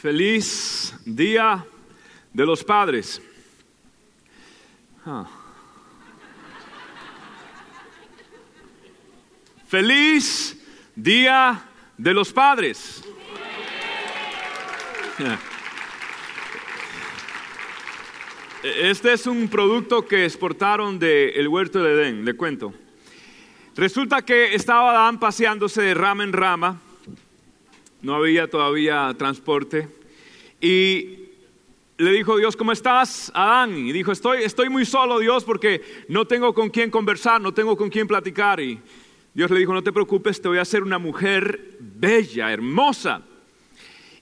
[0.00, 1.62] Feliz Día
[2.32, 3.20] de los Padres.
[5.04, 5.28] Ah.
[9.68, 10.56] Feliz
[10.96, 11.62] Día
[11.98, 13.04] de los Padres.
[18.62, 22.72] Este es un producto que exportaron del huerto de Edén, le cuento.
[23.76, 26.80] Resulta que estaba Adán paseándose de rama en rama
[28.02, 29.88] no había todavía transporte.
[30.60, 31.20] Y
[31.98, 33.76] le dijo Dios, ¿cómo estás, Adán?
[33.76, 37.76] Y dijo, estoy, estoy muy solo, Dios, porque no tengo con quién conversar, no tengo
[37.76, 38.60] con quién platicar.
[38.60, 38.80] Y
[39.34, 43.22] Dios le dijo, no te preocupes, te voy a hacer una mujer bella, hermosa.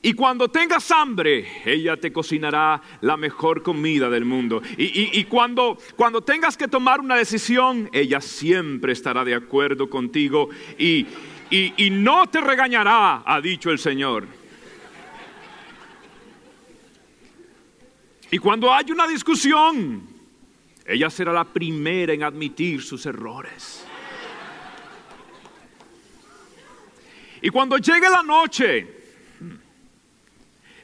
[0.01, 4.63] Y cuando tengas hambre, ella te cocinará la mejor comida del mundo.
[4.77, 10.51] Y, y, cuando, cuando tengas que tomar una decisión, ella siempre estará de acuerdo contigo.
[10.79, 11.05] Y,
[11.51, 14.38] y, no te regañará, ha dicho el Señor.
[18.31, 20.07] Y cuando hay una discusión,
[20.85, 23.87] ella será la primera en admitir sus errores.
[27.41, 28.87] Y cuando llegue la noche,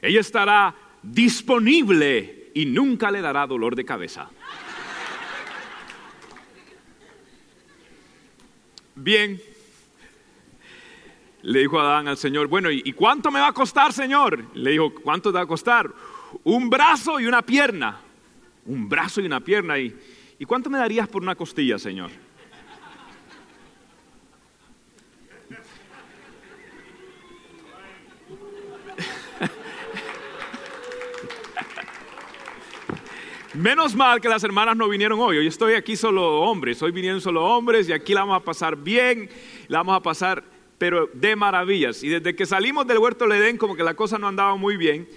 [0.01, 4.29] ella estará disponible y nunca le dará dolor de cabeza.
[8.95, 9.39] Bien,
[11.41, 14.45] le dijo Adán al Señor, bueno, ¿y cuánto me va a costar, Señor?
[14.55, 15.91] Le dijo, ¿cuánto te va a costar?
[16.43, 17.99] Un brazo y una pierna.
[18.65, 19.77] Un brazo y una pierna.
[19.79, 19.95] ¿Y,
[20.39, 22.11] ¿y cuánto me darías por una costilla, Señor?
[33.53, 35.37] Menos mal que las hermanas no vinieron hoy.
[35.37, 36.81] Hoy estoy aquí solo hombres.
[36.81, 39.29] Hoy vinieron solo hombres y aquí la vamos a pasar bien.
[39.69, 40.43] La vamos a pasar
[40.77, 42.03] pero de maravillas.
[42.03, 44.75] Y desde que salimos del huerto del Edén, como que la cosa no andaba muy
[44.75, 45.07] bien.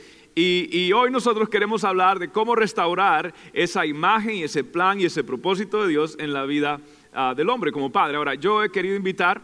[0.41, 5.25] Y, hoy nosotros queremos hablar de cómo restaurar esa imagen y ese plan y ese
[5.25, 6.81] propósito de Dios en la vida
[7.13, 8.19] ah, del hombre como padre.
[8.19, 9.43] Ahora, yo he querido invitar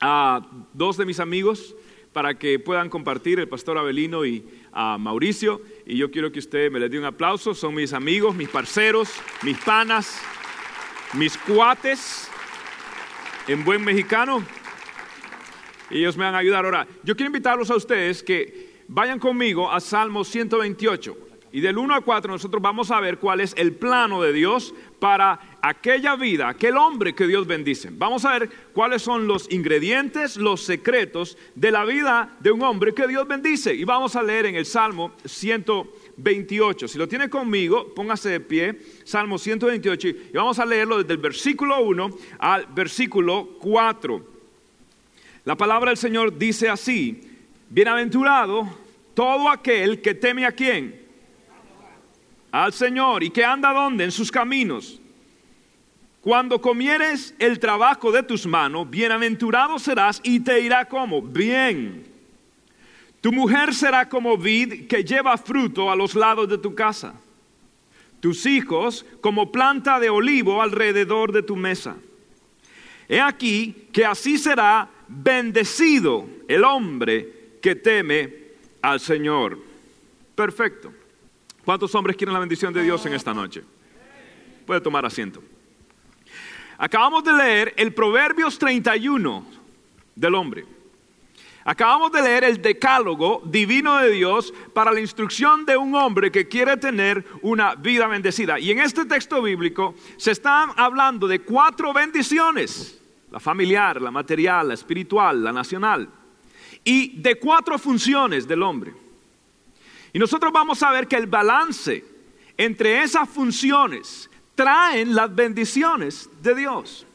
[0.00, 0.40] a
[0.72, 1.76] dos de mis amigos
[2.14, 4.42] para que puedan compartir, el pastor Abelino y
[4.98, 5.60] Mauricio.
[5.84, 7.52] Y yo quiero que usted me les dé un aplauso.
[7.52, 9.10] Son mis amigos, mis parceros,
[9.42, 10.22] mis panas,
[11.12, 12.30] mis cuates,
[13.46, 14.42] en buen mexicano
[15.90, 16.86] ellos me van a ayudar ahora.
[17.02, 21.24] Yo quiero invitarlos a ustedes que vayan conmigo a Salmo 128.
[21.54, 24.74] Y del 1 al 4 nosotros vamos a ver cuál es el plano de Dios
[24.98, 27.90] para aquella vida, aquel hombre que Dios bendice.
[27.92, 32.92] Vamos a ver cuáles son los ingredientes, los secretos de la vida de un hombre
[32.92, 33.72] que Dios bendice.
[33.72, 36.88] Y vamos a leer en el Salmo 128.
[36.88, 41.20] Si lo tiene conmigo, póngase de pie, Salmo 128, y vamos a leerlo desde el
[41.20, 44.26] versículo 1 al versículo 4.
[45.44, 47.33] La palabra del Señor dice así,
[47.68, 48.68] bienaventurado
[49.14, 51.02] todo aquel que teme a quién?
[52.50, 54.04] Al Señor y que anda donde?
[54.04, 55.00] En sus caminos.
[56.20, 62.06] Cuando comieres el trabajo de tus manos, bienaventurado serás y te irá como bien.
[63.20, 67.14] Tu mujer será como vid que lleva fruto a los lados de tu casa.
[68.20, 71.96] Tus hijos como planta de olivo alrededor de tu mesa.
[73.08, 77.33] He aquí que así será bendecido el hombre
[77.64, 78.30] que teme
[78.82, 79.58] al Señor.
[80.34, 80.92] Perfecto.
[81.64, 83.62] ¿Cuántos hombres quieren la bendición de Dios en esta noche?
[84.66, 85.42] Puede tomar asiento.
[86.76, 89.46] Acabamos de leer el Proverbios 31
[90.14, 90.66] del hombre.
[91.64, 96.46] Acabamos de leer el decálogo divino de Dios para la instrucción de un hombre que
[96.46, 98.58] quiere tener una vida bendecida.
[98.58, 103.00] Y en este texto bíblico se están hablando de cuatro bendiciones
[103.30, 106.08] la familiar, la material, la espiritual, la nacional,
[106.84, 108.92] y de cuatro funciones del hombre.
[110.12, 112.04] Y nosotros vamos a ver que el balance
[112.56, 117.06] entre esas funciones traen las bendiciones de Dios.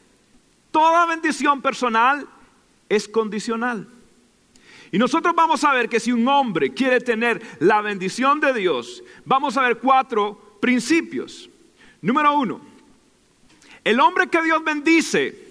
[0.70, 2.28] Toda bendición personal
[2.88, 3.88] es condicional.
[4.92, 9.02] Y nosotros vamos a ver que si un hombre quiere tener la bendición de Dios,
[9.24, 11.48] vamos a ver cuatro principios.
[12.02, 12.60] Número uno,
[13.84, 15.48] el hombre que Dios bendice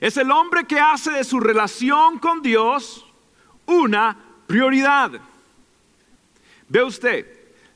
[0.00, 3.07] es el hombre que hace de su relación con Dios
[3.68, 4.16] una
[4.46, 5.12] prioridad.
[6.68, 7.26] Ve usted,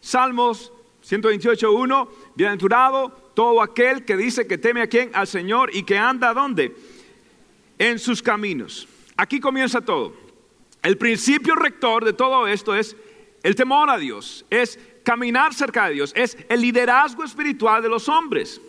[0.00, 0.72] Salmos
[1.08, 6.34] 128.1, bienaventurado todo aquel que dice que teme a quien, al Señor y que anda
[6.34, 6.74] dónde?
[7.78, 8.88] En sus caminos.
[9.16, 10.14] Aquí comienza todo.
[10.82, 12.96] El principio rector de todo esto es
[13.42, 18.08] el temor a Dios, es caminar cerca de Dios, es el liderazgo espiritual de los
[18.08, 18.60] hombres.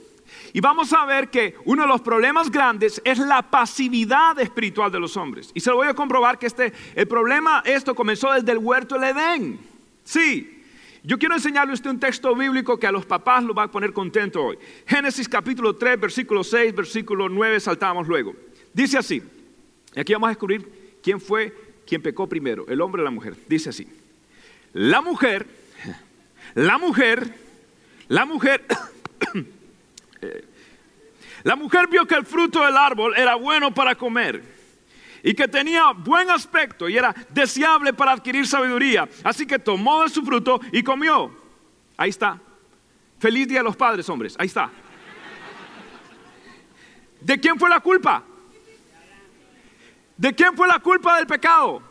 [0.52, 5.00] Y vamos a ver que uno de los problemas grandes es la pasividad espiritual de
[5.00, 5.52] los hombres.
[5.54, 9.00] Y se lo voy a comprobar que este, el problema, esto comenzó desde el huerto
[9.00, 9.60] del Edén.
[10.04, 10.62] Sí.
[11.04, 13.72] Yo quiero enseñarle a usted un texto bíblico que a los papás lo va a
[13.72, 14.58] poner contento hoy.
[14.86, 18.34] Génesis capítulo 3, versículo 6, versículo 9, saltamos luego.
[18.74, 19.22] Dice así,
[19.96, 21.54] y aquí vamos a descubrir quién fue
[21.86, 23.36] quien pecó primero, el hombre o la mujer.
[23.48, 23.88] Dice así,
[24.72, 25.46] la mujer,
[26.56, 27.34] la mujer,
[28.08, 28.66] la mujer,
[31.44, 34.44] la mujer vio que el fruto del árbol era bueno para comer
[35.24, 39.08] y que tenía buen aspecto y era deseable para adquirir sabiduría.
[39.24, 41.32] Así que tomó de su fruto y comió.
[41.98, 42.40] Ahí está.
[43.20, 44.36] Feliz día a los padres, hombres.
[44.38, 44.70] Ahí está.
[47.22, 48.24] ¿De quién fue la culpa?
[50.18, 51.82] ¿De quién fue la culpa del pecado?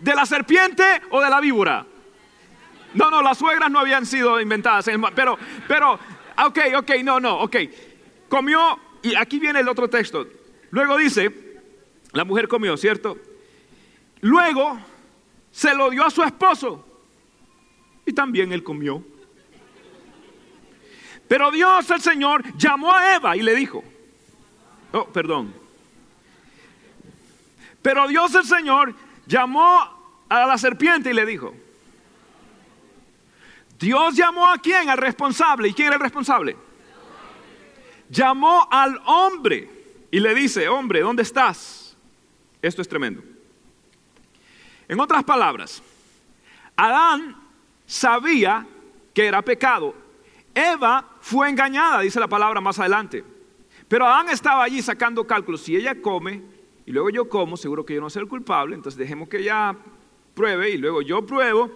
[0.00, 1.86] ¿De la serpiente o de la víbora?
[2.94, 5.38] No, no, las suegras no habían sido inventadas, pero,
[5.68, 6.00] pero,
[6.46, 7.56] ok, ok, no, no, ok.
[8.28, 10.26] Comió, y aquí viene el otro texto.
[10.70, 11.32] Luego dice,
[12.12, 13.18] la mujer comió, ¿cierto?
[14.20, 14.78] Luego
[15.50, 16.84] se lo dio a su esposo
[18.04, 19.02] y también él comió.
[21.26, 23.84] Pero Dios el Señor llamó a Eva y le dijo,
[24.92, 25.54] oh, perdón,
[27.82, 28.94] pero Dios el Señor
[29.26, 31.54] llamó a la serpiente y le dijo,
[33.78, 34.88] Dios llamó a quién?
[34.88, 35.68] Al responsable.
[35.68, 36.56] ¿Y quién era el responsable?
[38.10, 39.70] Llamó al hombre
[40.10, 41.96] y le dice, hombre, ¿dónde estás?
[42.60, 43.22] Esto es tremendo.
[44.88, 45.82] En otras palabras,
[46.76, 47.36] Adán
[47.86, 48.66] sabía
[49.14, 49.94] que era pecado.
[50.54, 53.22] Eva fue engañada, dice la palabra más adelante.
[53.86, 55.62] Pero Adán estaba allí sacando cálculos.
[55.62, 56.42] Si ella come,
[56.86, 59.76] y luego yo como, seguro que yo no soy el culpable, entonces dejemos que ella
[60.34, 61.70] pruebe y luego yo pruebo.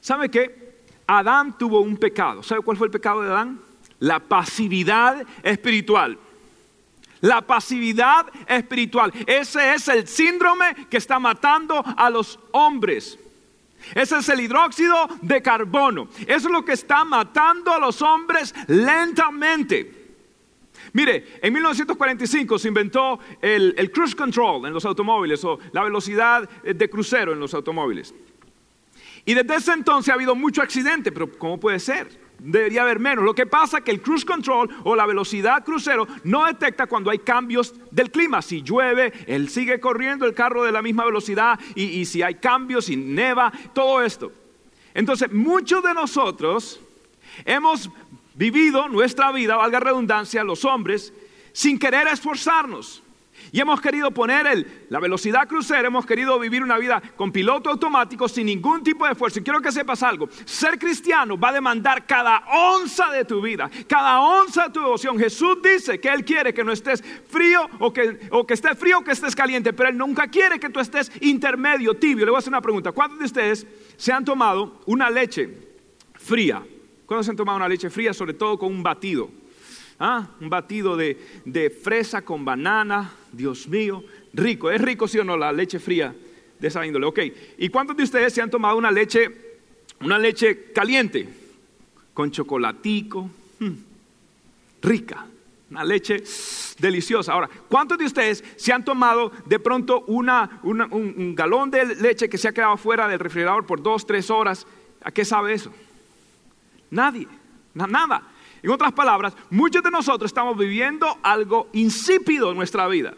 [0.00, 0.67] ¿Sabe qué?
[1.08, 2.42] Adán tuvo un pecado.
[2.42, 3.58] ¿Sabe cuál fue el pecado de Adán?
[3.98, 6.18] La pasividad espiritual.
[7.22, 9.12] La pasividad espiritual.
[9.26, 13.18] Ese es el síndrome que está matando a los hombres.
[13.94, 16.08] Ese es el hidróxido de carbono.
[16.26, 19.94] Eso es lo que está matando a los hombres lentamente.
[20.92, 26.90] Mire, en 1945 se inventó el, cruise control en los automóviles o la velocidad de
[26.90, 28.14] crucero en los automóviles.
[29.28, 32.08] Y desde ese entonces ha habido mucho accidente, pero ¿cómo puede ser?
[32.38, 33.22] Debería haber menos.
[33.22, 37.10] Lo que pasa es que el cruise control o la velocidad crucero no detecta cuando
[37.10, 38.40] hay cambios del clima.
[38.40, 42.36] Si llueve, él sigue corriendo el carro de la misma velocidad y, y si hay
[42.36, 44.32] cambios, si neva, todo esto.
[44.94, 46.80] Entonces, muchos de nosotros
[47.44, 47.90] hemos
[48.32, 51.12] vivido nuestra vida, valga redundancia, los hombres,
[51.52, 53.02] sin querer esforzarnos.
[53.52, 57.70] Y hemos querido poner el, la velocidad crucera, hemos querido vivir una vida con piloto
[57.70, 59.40] automático sin ningún tipo de esfuerzo.
[59.40, 63.70] Y quiero que sepas algo, ser cristiano va a demandar cada onza de tu vida,
[63.86, 65.18] cada onza de tu devoción.
[65.18, 68.98] Jesús dice que Él quiere que no estés frío o que, o que estés frío
[68.98, 72.24] o que estés caliente, pero Él nunca quiere que tú estés intermedio, tibio.
[72.24, 72.92] Le voy a hacer una pregunta.
[72.92, 73.66] ¿Cuántos de ustedes
[73.96, 75.48] se han tomado una leche
[76.14, 76.62] fría?
[77.06, 78.12] ¿Cuándo se han tomado una leche fría?
[78.12, 79.30] Sobre todo con un batido.
[79.98, 80.28] ¿Ah?
[80.40, 83.12] Un batido de, fresa con banana.
[83.32, 84.70] Dios mío, rico.
[84.70, 86.14] ¿Es rico, sí o no, la leche fría
[86.58, 87.06] de esa índole?
[87.06, 87.20] Ok.
[87.58, 89.58] ¿Y cuántos de ustedes se han tomado una leche,
[90.00, 91.28] una leche caliente?
[92.14, 93.30] Con chocolatico.
[93.58, 93.74] Hmm,
[94.82, 95.26] rica.
[95.70, 96.22] Una leche
[96.78, 97.32] deliciosa.
[97.32, 102.28] Ahora, ¿cuántos de ustedes se han tomado de pronto una, un, un galón de leche
[102.28, 104.66] que se ha quedado fuera del refrigerador por dos, tres horas?
[105.02, 105.72] ¿A qué sabe eso?
[106.90, 107.28] Nadie,
[107.74, 108.22] nada.
[108.62, 113.14] En otras palabras, muchos de nosotros estamos viviendo algo insípido en nuestra vida.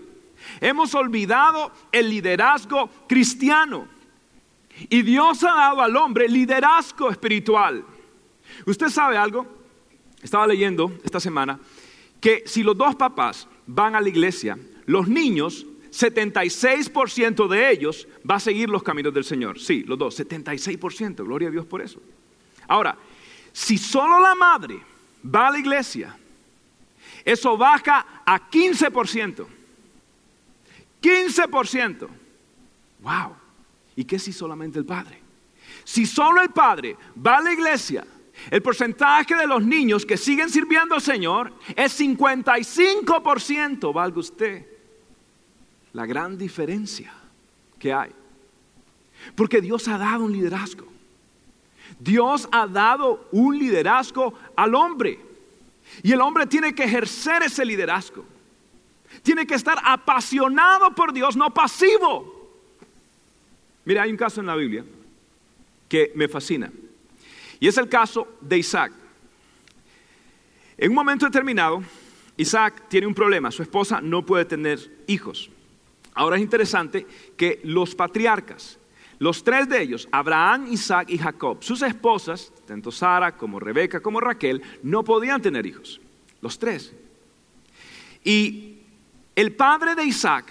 [0.61, 3.88] Hemos olvidado el liderazgo cristiano.
[4.88, 7.85] Y Dios ha dado al hombre liderazgo espiritual.
[8.66, 9.47] ¿Usted sabe algo?
[10.23, 11.59] Estaba leyendo esta semana
[12.20, 18.37] que si los dos papás van a la iglesia, los niños, 76% de ellos va
[18.37, 19.59] a seguir los caminos del Señor.
[19.59, 21.25] Sí, los dos, 76%.
[21.25, 22.00] Gloria a Dios por eso.
[22.68, 22.97] Ahora,
[23.52, 24.80] si solo la madre
[25.24, 26.16] va a la iglesia,
[27.24, 29.46] eso baja a 15%.
[31.02, 32.08] 15%.
[33.00, 33.36] Wow.
[33.96, 35.18] ¿Y qué si solamente el padre?
[35.84, 38.04] Si solo el padre va a la iglesia,
[38.50, 44.66] el porcentaje de los niños que siguen sirviendo al Señor es 55%, valga usted.
[45.92, 47.12] La gran diferencia
[47.78, 48.10] que hay.
[49.34, 50.89] Porque Dios ha dado un liderazgo.
[52.00, 55.21] Dios ha dado un liderazgo al hombre.
[56.02, 58.25] Y el hombre tiene que ejercer ese liderazgo.
[59.23, 62.40] Tiene que estar apasionado por Dios, no pasivo.
[63.85, 64.85] Mira, hay un caso en la Biblia
[65.88, 66.73] que me fascina.
[67.59, 68.92] Y es el caso de Isaac.
[70.78, 71.83] En un momento determinado,
[72.38, 73.50] Isaac tiene un problema.
[73.50, 75.50] Su esposa no puede tener hijos.
[76.14, 78.78] Ahora es interesante que los patriarcas,
[79.20, 84.18] los tres de ellos, Abraham, Isaac y Jacob, sus esposas, tanto Sara como Rebeca como
[84.18, 86.00] Raquel, no podían tener hijos.
[86.40, 86.94] Los tres.
[88.24, 88.78] Y
[89.36, 90.46] el padre de Isaac,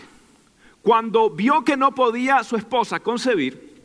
[0.84, 3.82] cuando vio que no podía su esposa concebir,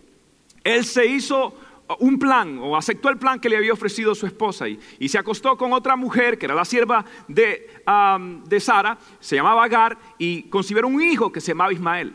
[0.63, 1.59] él se hizo
[2.01, 5.57] un plan o aceptó el plan que le había ofrecido su esposa y, se acostó
[5.57, 7.71] con otra mujer que era la sierva de,
[8.45, 12.13] de Sara, se llamaba Agar y concibió un hijo que se llamaba Ismael.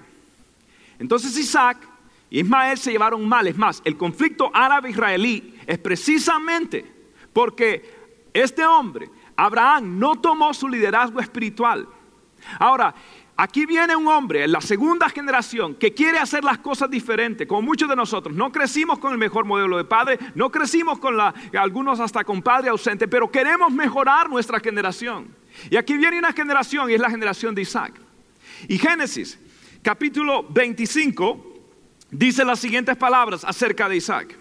[0.99, 1.88] Entonces Isaac
[2.29, 3.47] y Ismael se llevaron mal.
[3.47, 6.85] Es más, el conflicto árabe-israelí es precisamente
[7.33, 7.99] porque
[8.33, 11.87] este hombre, Abraham, no tomó su liderazgo espiritual.
[12.59, 12.93] Ahora,
[13.35, 17.63] aquí viene un hombre en la segunda generación que quiere hacer las cosas diferentes, como
[17.63, 18.35] muchos de nosotros.
[18.35, 22.41] No crecimos con el mejor modelo de padre, no crecimos con la, algunos hasta con
[22.41, 25.35] padre ausente, pero queremos mejorar nuestra generación.
[25.71, 27.99] Y aquí viene una generación y es la generación de Isaac.
[28.67, 29.39] Y Génesis,
[29.81, 31.48] capítulo 25
[32.11, 34.37] dice las siguientes palabras acerca de Isaac.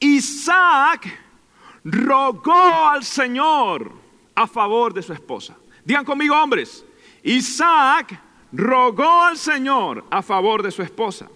[0.00, 1.18] Isaac
[1.84, 3.92] rogó al Señor
[4.34, 5.56] a favor de su esposa.
[5.84, 6.84] Digan conmigo, hombres.
[7.22, 8.20] Isaac
[8.52, 11.28] rogó al Señor a favor de su esposa,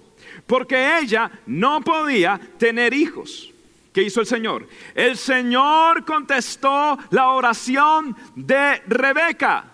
[0.47, 3.53] porque ella no podía tener hijos.
[3.93, 4.69] ¿Qué hizo el Señor?
[4.95, 9.65] El Señor contestó la oración de Rebeca.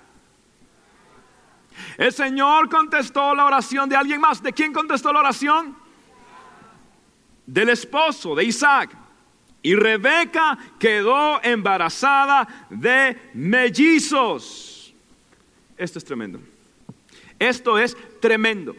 [1.96, 4.42] El Señor contestó la oración de alguien más.
[4.42, 5.76] ¿De quién contestó la oración?
[7.46, 8.96] Del esposo de Isaac.
[9.62, 14.94] Y Rebeca quedó embarazada de mellizos.
[15.76, 16.40] Esto es tremendo.
[17.38, 18.74] Esto es tremendo.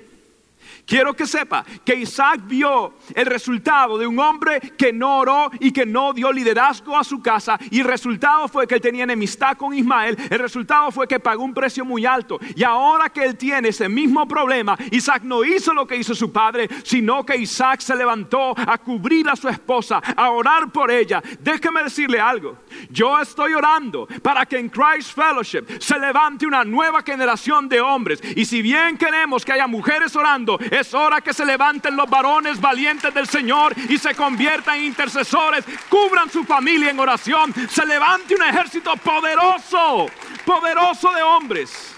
[0.88, 5.74] Quiero que sepa que Isaac vio el resultado de un hombre que no oró y
[5.74, 7.60] que no dio liderazgo a su casa.
[7.70, 11.44] Y el resultado fue que él tenía enemistad con Ismael, el resultado fue que pagó
[11.44, 12.40] un precio muy alto.
[12.56, 16.32] Y ahora que él tiene ese mismo problema, Isaac no hizo lo que hizo su
[16.32, 21.22] padre, sino que Isaac se levantó a cubrir a su esposa, a orar por ella.
[21.42, 27.02] Déjeme decirle algo, yo estoy orando para que en Christ Fellowship se levante una nueva
[27.02, 28.22] generación de hombres.
[28.38, 32.60] Y si bien queremos que haya mujeres orando, es hora que se levanten los varones
[32.60, 38.36] valientes del Señor y se conviertan en intercesores, cubran su familia en oración, se levante
[38.36, 40.08] un ejército poderoso,
[40.46, 41.94] poderoso de hombres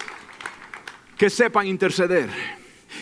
[1.18, 2.59] que sepan interceder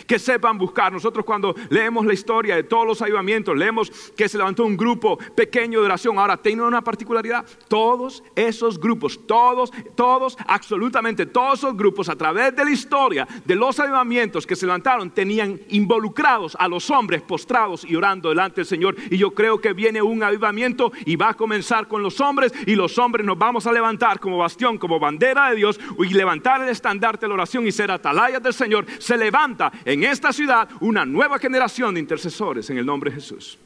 [0.08, 0.92] que sepan buscar.
[0.92, 5.18] Nosotros cuando leemos la historia de todos los avivamientos, leemos que se levantó un grupo
[5.36, 6.18] pequeño de oración.
[6.18, 7.44] Ahora, tiene una particularidad.
[7.68, 13.54] Todos esos grupos, todos, todos, absolutamente todos esos grupos a través de la historia de
[13.54, 18.66] los avivamientos que se levantaron tenían involucrados a los hombres postrados y orando delante del
[18.66, 18.96] Señor.
[19.10, 22.74] Y yo creo que viene un avivamiento y va a comenzar con los hombres y
[22.74, 26.70] los hombres nos vamos a levantar como bastión, como bandera de Dios y levantar el
[26.70, 28.86] estandarte de la oración y ser atalayas del Señor.
[28.98, 33.16] Se levanta en en esta ciudad una nueva generación de intercesores en el nombre de
[33.16, 33.58] Jesús.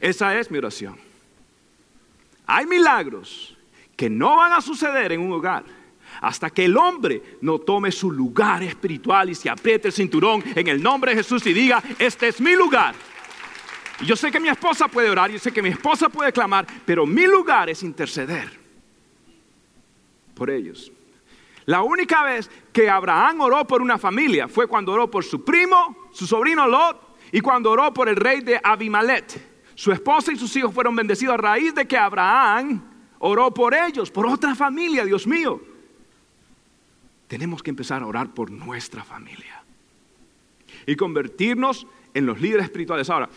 [0.00, 0.96] Esa es mi oración.
[2.46, 3.56] Hay milagros
[3.96, 5.64] que no van a suceder en un hogar
[6.20, 10.66] hasta que el hombre no tome su lugar espiritual y se apriete el cinturón en
[10.66, 12.96] el nombre de Jesús y diga, este es mi lugar.
[14.00, 16.66] Y yo sé que mi esposa puede orar, yo sé que mi esposa puede clamar,
[16.84, 18.50] pero mi lugar es interceder
[20.34, 20.90] por ellos.
[21.66, 26.08] La única vez que Abraham oró por una familia fue cuando oró por su primo,
[26.12, 29.50] su sobrino Lot, y cuando oró por el rey de Abimalet.
[29.74, 32.82] Su esposa y sus hijos fueron bendecidos a raíz de que Abraham
[33.20, 35.60] oró por ellos, por otra familia, Dios mío.
[37.28, 39.62] Tenemos que empezar a orar por nuestra familia
[40.86, 43.08] y convertirnos en los líderes espirituales.
[43.08, 43.30] Ahora,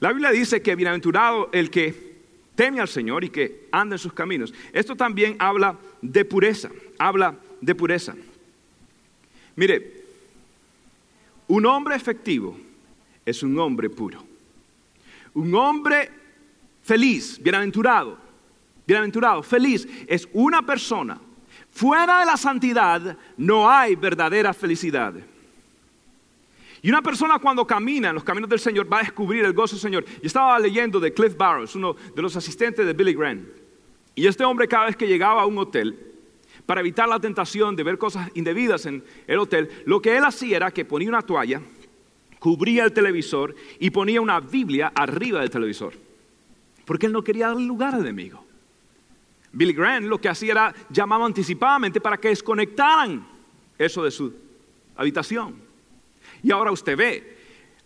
[0.00, 2.16] la Biblia dice que bienaventurado el que
[2.54, 4.54] teme al Señor y que anda en sus caminos.
[4.72, 8.14] Esto también habla de pureza, habla de pureza.
[9.56, 10.04] Mire,
[11.48, 12.56] un hombre efectivo
[13.24, 14.24] es un hombre puro.
[15.34, 16.10] Un hombre
[16.82, 18.16] feliz, bienaventurado,
[18.86, 21.20] bienaventurado, feliz, es una persona.
[21.72, 25.14] Fuera de la santidad no hay verdadera felicidad.
[26.82, 29.74] Y una persona cuando camina en los caminos del Señor va a descubrir el gozo
[29.74, 30.04] del Señor.
[30.04, 33.44] Yo estaba leyendo de Cliff Barrows, uno de los asistentes de Billy Graham.
[34.14, 36.15] Y este hombre cada vez que llegaba a un hotel,
[36.66, 40.56] para evitar la tentación de ver cosas indebidas en el hotel, lo que él hacía
[40.56, 41.62] era que ponía una toalla,
[42.40, 45.94] cubría el televisor y ponía una Biblia arriba del televisor.
[46.84, 48.44] Porque él no quería dar lugar al enemigo.
[49.52, 53.26] Billy Graham lo que hacía era llamaba anticipadamente para que desconectaran
[53.78, 54.34] eso de su
[54.96, 55.54] habitación.
[56.42, 57.35] Y ahora usted ve,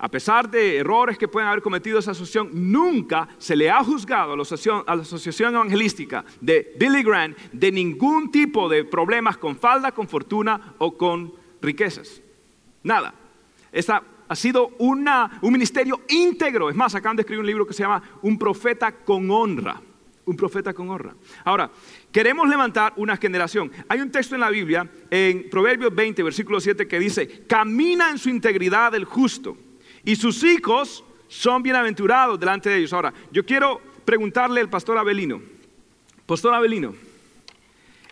[0.02, 4.32] a pesar de errores que pueden haber cometido esa asociación, nunca se le ha juzgado
[4.32, 10.08] a la asociación, evangelística de Billy Graham de ningún tipo de problemas con falda, con
[10.08, 12.22] fortuna o con riquezas.
[12.82, 13.12] Nada.
[13.70, 16.70] Esa ha sido una, un ministerio íntegro.
[16.70, 19.82] Es más, acaban de escribir un libro que se llama Un profeta con honra.
[20.24, 21.14] Un profeta con honra.
[21.44, 21.70] Ahora,
[22.10, 23.70] queremos levantar una generación.
[23.86, 28.16] Hay un texto en la Biblia, en Proverbios 20, versículo 7, que dice, camina en
[28.16, 29.58] su integridad el justo
[30.04, 32.92] y sus hijos son bienaventurados delante de ellos.
[32.92, 35.40] Ahora, yo quiero preguntarle al pastor Abelino,
[36.26, 36.94] pastor Abelino,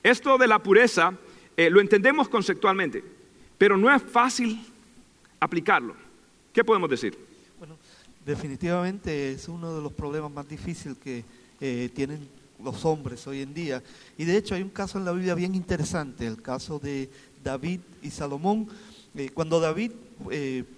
[0.02, 1.12] esto de la pureza
[1.57, 3.02] eh, lo entendemos conceptualmente,
[3.59, 4.61] pero no es fácil
[5.40, 5.95] aplicarlo.
[6.52, 7.18] ¿Qué podemos decir?
[7.59, 7.76] Bueno,
[8.25, 11.25] definitivamente es uno de los problemas más difíciles que
[11.61, 12.28] eh, tienen
[12.62, 13.83] los hombres hoy en día.
[14.16, 17.11] Y de hecho hay un caso en la Biblia bien interesante, el caso de
[17.42, 18.68] David y Salomón.
[19.14, 19.92] Eh, cuando David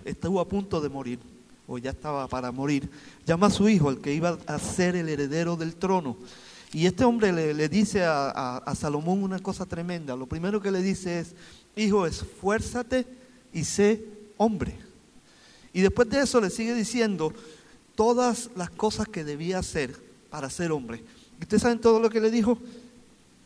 [0.04, 1.18] estuvo a punto de morir,
[1.66, 2.90] o ya estaba para morir,
[3.26, 6.16] llama a su hijo, el que iba a ser el heredero del trono.
[6.72, 10.14] Y este hombre le, dice a, Salomón una cosa tremenda.
[10.14, 11.34] Lo primero que le dice es,
[11.74, 13.06] hijo, esfuérzate
[13.52, 14.04] y sé
[14.36, 14.76] hombre.
[15.72, 17.32] Y después de eso le sigue diciendo
[17.96, 19.96] todas las cosas que debía hacer
[20.30, 21.02] para ser hombre.
[21.38, 22.56] ¿Y ustedes saben todo lo que le dijo?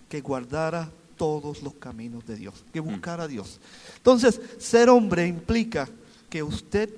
[0.09, 2.85] Que guardara todos los caminos de Dios, que mm.
[2.85, 3.61] buscara a Dios.
[3.97, 5.89] Entonces, ser hombre implica
[6.29, 6.91] que usted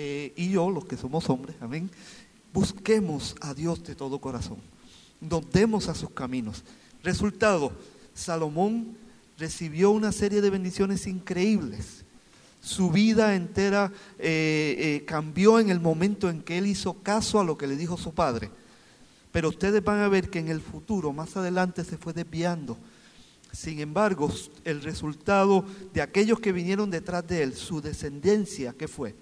[0.00, 1.90] eh, y yo, los que somos hombres, amén,
[2.52, 4.58] busquemos a Dios de todo corazón,
[5.20, 6.62] nos demos a sus caminos.
[7.02, 7.72] Resultado,
[8.14, 8.96] Salomón
[9.38, 12.04] recibió una serie de bendiciones increíbles.
[12.60, 17.44] Su vida entera eh, eh, cambió en el momento en que él hizo caso a
[17.44, 18.52] lo que le dijo su padre.
[19.32, 22.78] Pero ustedes van a ver que en el futuro, más adelante, se fue desviando.
[23.52, 24.32] Sin embargo,
[24.64, 29.14] el resultado de aquellos que vinieron detrás de él, su descendencia, ¿qué fue?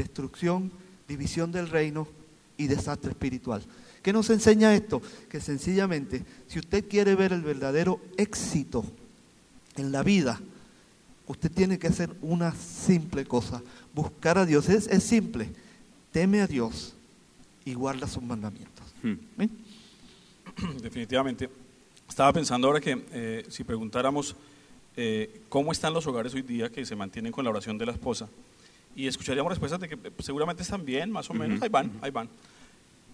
[0.00, 0.70] destrucción,
[1.08, 2.08] división del reino
[2.56, 3.62] y desastre espiritual.
[4.02, 5.02] ¿Qué nos enseña esto?
[5.28, 8.84] Que sencillamente, si usted quiere ver el verdadero éxito
[9.76, 10.40] en la vida,
[11.26, 13.62] usted tiene que hacer una simple cosa,
[13.94, 14.68] buscar a Dios.
[14.68, 15.50] Es, simple,
[16.12, 16.94] teme a Dios
[17.64, 18.86] y guarda sus mandamientos.
[19.02, 19.16] Hmm.
[20.82, 21.48] Definitivamente.
[22.10, 24.34] Estaba pensando ahora que eh, si preguntáramos
[24.96, 27.92] eh, cómo están los hogares hoy día que se mantienen con la oración de la
[27.92, 28.28] esposa,
[28.96, 32.10] y escucharíamos respuestas de que pues, seguramente están bien, más o menos, ahí van, ahí
[32.10, 32.28] van.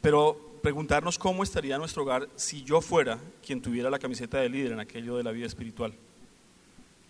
[0.00, 4.72] Pero preguntarnos cómo estaría nuestro hogar si yo fuera quien tuviera la camiseta de líder
[4.72, 5.92] en aquello de la vida espiritual.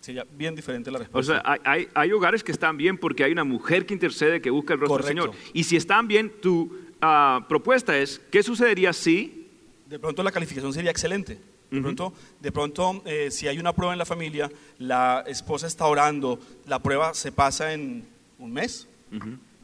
[0.01, 1.33] Sería bien diferente la respuesta.
[1.33, 4.49] O sea, hay, hay, hogares que están bien porque hay una mujer que intercede, que
[4.49, 5.31] busca el rostro del Señor.
[5.53, 6.69] Y si están bien, tu
[7.01, 9.47] ah, propuesta es, ¿qué sucedería si?
[9.85, 11.39] De pronto la calificación sería excelente.
[11.69, 14.49] De pronto, de pronto eh, si hay una prueba en la familia,
[14.79, 18.07] la esposa está orando, la prueba se pasa en
[18.39, 18.87] un mes.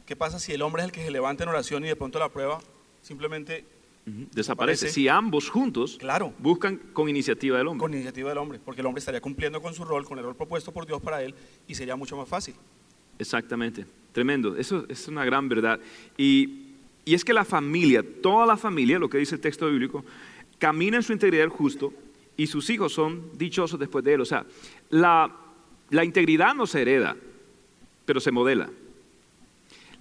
[0.04, 2.18] ¿Qué pasa si el hombre es el que se levanta en oración y de pronto
[2.18, 2.60] la prueba
[3.00, 3.64] simplemente
[4.04, 4.90] desaparece?
[4.90, 6.34] Si ambos juntos claro.
[6.38, 7.80] buscan con iniciativa del hombre.
[7.80, 10.36] Con iniciativa del hombre, porque el hombre estaría cumpliendo con su rol, con el rol
[10.36, 11.34] propuesto por Dios para él
[11.66, 12.54] y sería mucho más fácil.
[13.18, 14.56] Exactamente, tremendo.
[14.56, 15.80] Eso es una gran verdad.
[16.18, 16.74] Y,
[17.06, 20.04] y es que la familia, toda la familia, lo que dice el texto bíblico,
[20.58, 21.92] camina en su integridad justo
[22.36, 24.20] y sus hijos son dichosos después de él.
[24.20, 24.44] O sea,
[24.90, 25.30] la,
[25.90, 27.16] la integridad no se hereda,
[28.04, 28.70] pero se modela.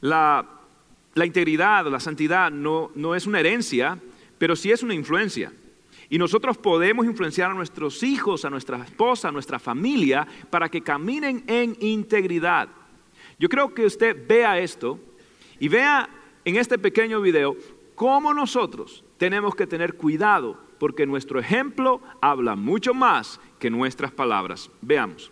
[0.01, 0.45] La,
[1.13, 3.99] la integridad, la santidad no, no es una herencia,
[4.37, 5.51] pero sí es una influencia.
[6.09, 10.81] Y nosotros podemos influenciar a nuestros hijos, a nuestra esposa, a nuestra familia, para que
[10.81, 12.69] caminen en integridad.
[13.39, 14.99] Yo creo que usted vea esto
[15.59, 16.09] y vea
[16.45, 17.55] en este pequeño video
[17.95, 24.69] cómo nosotros tenemos que tener cuidado, porque nuestro ejemplo habla mucho más que nuestras palabras.
[24.81, 25.31] Veamos.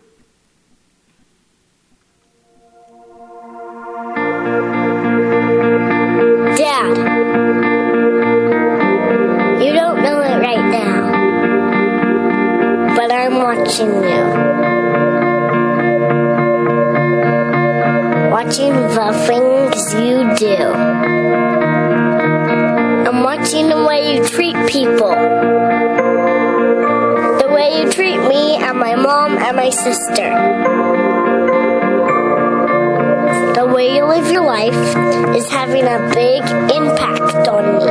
[6.58, 6.96] Dad,
[9.62, 11.12] you don't know it right now,
[12.96, 14.24] but I'm watching you.
[18.32, 21.21] Watching the things you do.
[23.24, 25.10] Watching the way you treat people.
[27.42, 31.02] The way you treat me and my mom and my sister
[33.62, 34.74] the way you live your life
[35.36, 36.42] is having a big
[36.74, 37.86] impact on me.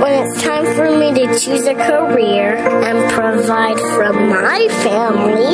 [0.00, 5.52] When it's time for me to choose a career and provide for my family,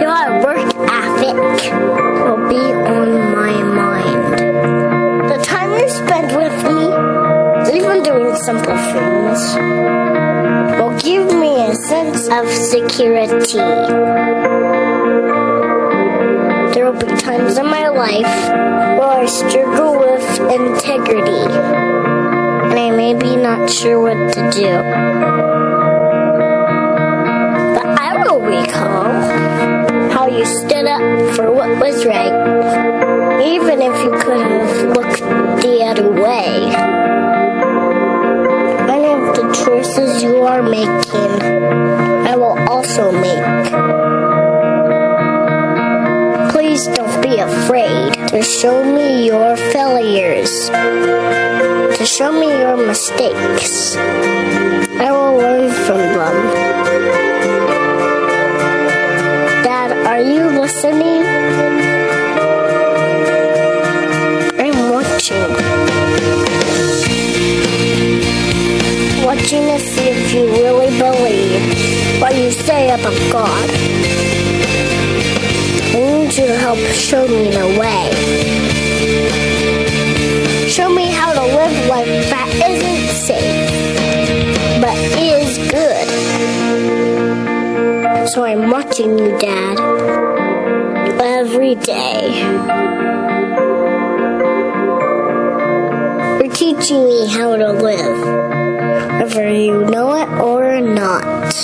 [0.00, 2.09] you your work ethic
[2.50, 2.62] be
[2.96, 4.38] on my mind.
[5.30, 6.82] The time you spend with me,
[7.78, 9.40] even doing simple things,
[10.78, 13.58] will give me a sense of security
[16.72, 18.48] there will be times in my life
[18.98, 21.42] where I struggle with integrity
[22.70, 25.69] and I may be not sure what to do.
[30.90, 32.34] Up for what was right,
[33.42, 35.20] even if you could have looked
[35.62, 36.50] the other way.
[38.90, 41.32] Many of the choices you are making,
[42.26, 43.70] I will also make.
[46.52, 53.96] Please don't be afraid to show me your failures, to show me your mistakes.
[53.96, 56.69] I will learn from them.
[60.70, 61.22] Listening?
[64.62, 65.50] I'm watching.
[69.24, 73.70] Watching to see if you really believe what you say about God.
[75.92, 78.06] I need you to help show me the way.
[80.68, 83.70] Show me how to live life that isn't safe,
[84.80, 86.08] but is good.
[88.28, 90.29] So I'm watching you, Dad,
[91.70, 92.28] every day.
[96.40, 98.20] You're teaching me how to live,
[99.20, 101.54] whether you know it or not.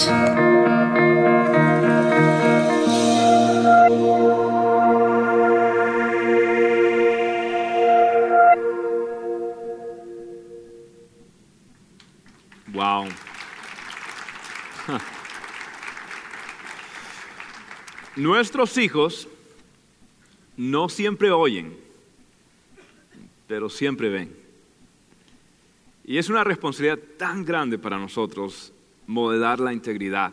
[12.74, 13.08] Wow.
[14.86, 15.00] Ja.
[18.16, 19.28] Nuestros hijos
[20.56, 21.76] no siempre oyen,
[23.46, 24.36] pero siempre ven.
[26.04, 28.72] Y es una responsabilidad tan grande para nosotros
[29.06, 30.32] modelar la integridad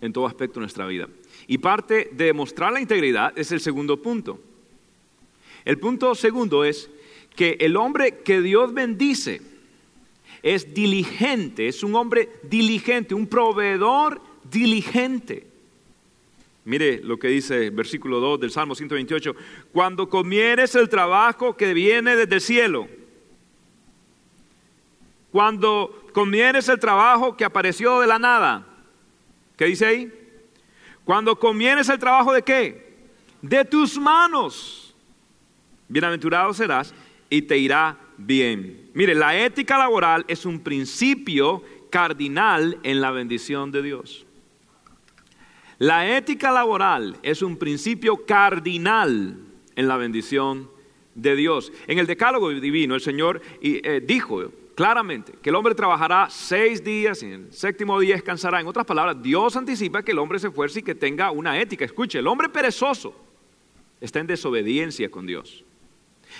[0.00, 1.08] en todo aspecto de nuestra vida.
[1.46, 4.40] Y parte de mostrar la integridad es el segundo punto.
[5.64, 6.90] El punto segundo es
[7.36, 9.40] que el hombre que Dios bendice,
[10.42, 15.47] es diligente, es un hombre diligente, un proveedor diligente.
[16.68, 19.34] Mire lo que dice el versículo 2 del Salmo 128,
[19.72, 22.88] cuando comieres el trabajo que viene desde el cielo,
[25.32, 28.66] cuando comieres el trabajo que apareció de la nada,
[29.56, 30.12] ¿qué dice ahí?
[31.04, 32.98] Cuando comieres el trabajo de qué?
[33.40, 34.94] De tus manos,
[35.88, 36.94] bienaventurado serás
[37.30, 38.90] y te irá bien.
[38.92, 44.27] Mire, la ética laboral es un principio cardinal en la bendición de Dios.
[45.78, 49.36] La ética laboral es un principio cardinal
[49.76, 50.68] en la bendición
[51.14, 51.72] de Dios.
[51.86, 57.22] En el decálogo divino el Señor eh, dijo claramente que el hombre trabajará seis días
[57.22, 58.60] y en el séptimo día descansará.
[58.60, 61.84] En otras palabras, Dios anticipa que el hombre se esfuerce y que tenga una ética.
[61.84, 63.14] Escuche, el hombre perezoso
[64.00, 65.64] está en desobediencia con Dios.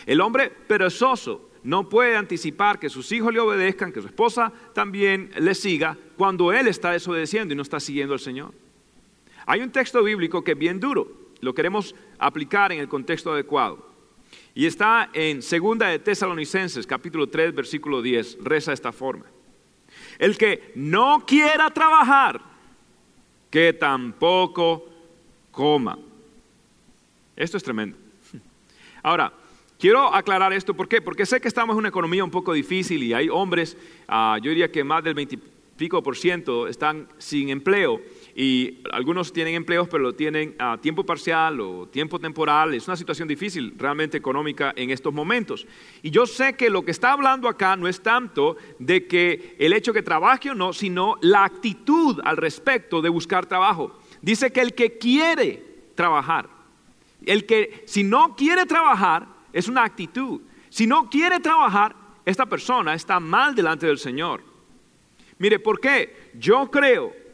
[0.05, 5.31] El hombre perezoso no puede anticipar que sus hijos le obedezcan, que su esposa también
[5.39, 8.53] le siga, cuando él está desobedeciendo y no está siguiendo al Señor.
[9.51, 13.83] Hay un texto bíblico que es bien duro, lo queremos aplicar en el contexto adecuado.
[14.55, 19.25] Y está en Segunda de Tesalonicenses, capítulo 3, versículo 10, reza esta forma.
[20.19, 22.43] El que no quiera trabajar,
[23.51, 24.85] que tampoco
[25.51, 25.99] coma.
[27.35, 27.97] Esto es tremendo.
[29.03, 29.33] Ahora,
[29.79, 31.01] Quiero aclarar esto, ¿por qué?
[31.01, 33.77] Porque sé que estamos en una economía un poco difícil y hay hombres,
[34.09, 35.39] uh, yo diría que más del 20
[35.77, 38.03] pico por ciento están sin empleo
[38.41, 42.73] y algunos tienen empleos pero lo tienen a tiempo parcial o tiempo temporal.
[42.73, 45.67] Es una situación difícil realmente económica en estos momentos.
[46.03, 49.73] Y yo sé que lo que está hablando acá no es tanto de que el
[49.73, 53.99] hecho que trabaje o no, sino la actitud al respecto de buscar trabajo.
[54.23, 56.49] Dice que el que quiere trabajar,
[57.27, 60.43] el que si no quiere trabajar, es una actitud.
[60.69, 64.45] Si no quiere trabajar, esta persona está mal delante del Señor.
[65.39, 66.31] Mire, ¿por qué?
[66.35, 67.27] Yo creo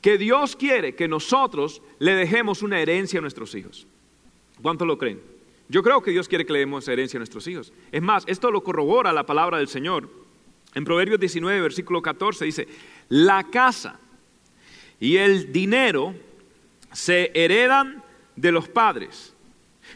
[0.00, 3.86] que Dios quiere que nosotros le dejemos una herencia a nuestros hijos.
[4.62, 5.20] ¿Cuánto lo creen?
[5.68, 7.72] Yo creo que Dios quiere que le demos herencia a nuestros hijos.
[7.90, 10.08] Es más, esto lo corrobora la palabra del Señor.
[10.74, 12.68] En Proverbios 19, versículo 14 dice,
[13.08, 13.98] la casa
[15.00, 16.14] y el dinero
[16.92, 18.02] se heredan
[18.36, 19.34] de los padres,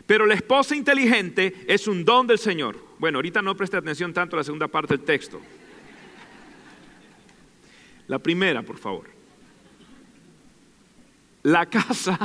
[0.07, 2.79] pero la esposa inteligente es un don del Señor.
[2.99, 5.41] Bueno, ahorita no preste atención tanto a la segunda parte del texto.
[8.09, 9.20] La primera, por favor.
[11.43, 12.19] La casa,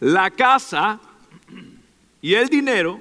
[0.00, 1.00] la casa
[2.20, 3.00] y el dinero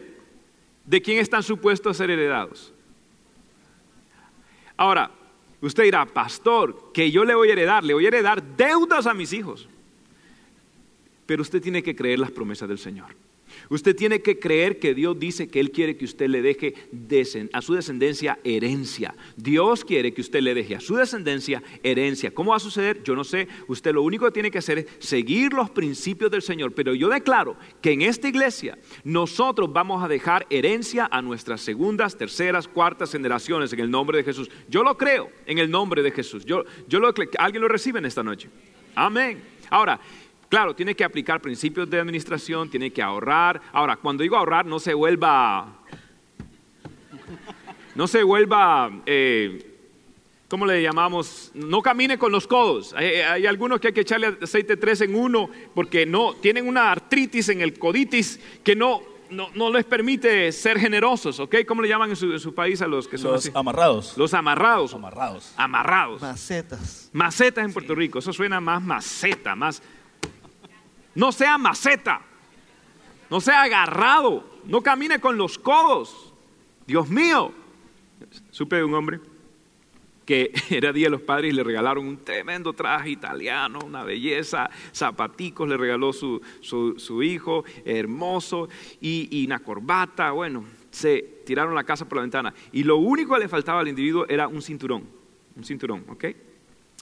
[0.86, 2.74] de quién están supuestos a ser heredados.
[4.78, 5.10] Ahora,
[5.62, 9.14] usted dirá, pastor, que yo le voy a heredar, le voy a heredar deudas a
[9.14, 9.68] mis hijos.
[11.26, 13.16] Pero usted tiene que creer las promesas del Señor.
[13.70, 16.74] Usted tiene que creer que Dios dice que Él quiere que usted le deje
[17.52, 19.16] a su descendencia herencia.
[19.36, 22.32] Dios quiere que usted le deje a su descendencia herencia.
[22.32, 23.04] ¿Cómo va a suceder?
[23.04, 23.48] Yo no sé.
[23.68, 26.74] Usted lo único que tiene que hacer es seguir los principios del Señor.
[26.74, 32.18] Pero yo declaro que en esta iglesia nosotros vamos a dejar herencia a nuestras segundas,
[32.18, 34.50] terceras, cuartas generaciones en el nombre de Jesús.
[34.70, 36.46] Yo lo creo en el nombre de Jesús.
[36.46, 38.50] Yo, yo lo, ¿Alguien lo recibe en esta noche?
[38.96, 39.42] Amén.
[39.70, 40.00] Ahora,
[40.54, 43.60] Claro, tiene que aplicar principios de administración, tiene que ahorrar.
[43.72, 45.80] Ahora, cuando digo ahorrar, no se vuelva,
[47.96, 49.66] no se vuelva, eh,
[50.48, 51.50] ¿cómo le llamamos?
[51.56, 52.94] No camine con los codos.
[52.94, 56.92] Hay, hay algunos que hay que echarle aceite 3 en uno porque no tienen una
[56.92, 61.56] artritis en el coditis que no, no, no les permite ser generosos, ¿ok?
[61.68, 63.52] ¿Cómo le llaman en su, en su país a los que son Los así?
[63.56, 64.16] amarrados.
[64.18, 64.94] Los amarrados.
[64.94, 65.52] amarrados.
[65.58, 66.22] Amarrados.
[66.22, 67.10] Macetas.
[67.12, 69.82] Macetas en Puerto Rico, eso suena más maceta, más...
[71.16, 72.22] No sea maceta,
[73.30, 76.34] no sea agarrado, no camine con los codos.
[76.86, 77.54] Dios mío,
[78.52, 79.20] supe de un hombre
[80.26, 84.70] que era Día de los Padres y le regalaron un tremendo traje italiano, una belleza,
[84.94, 88.70] zapaticos le regaló su, su, hijo, hermoso,
[89.02, 92.54] y, y una corbata, bueno, se tiraron la casa por la ventana.
[92.72, 95.04] Y lo único que le faltaba al individuo era un cinturón,
[95.56, 96.26] un cinturón, ¿ok?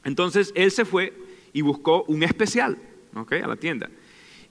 [0.04, 1.14] Entonces él se fue
[1.54, 2.78] y buscó un especial,
[3.16, 3.34] ¿ok?
[3.34, 3.90] A la tienda.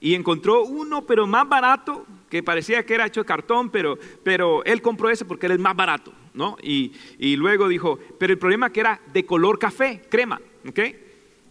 [0.01, 4.65] Y encontró uno, pero más barato, que parecía que era hecho de cartón, pero, pero
[4.65, 6.57] él compró ese porque era el más barato, ¿no?
[6.61, 10.79] Y, y luego dijo, pero el problema que era de color café, crema, ¿ok?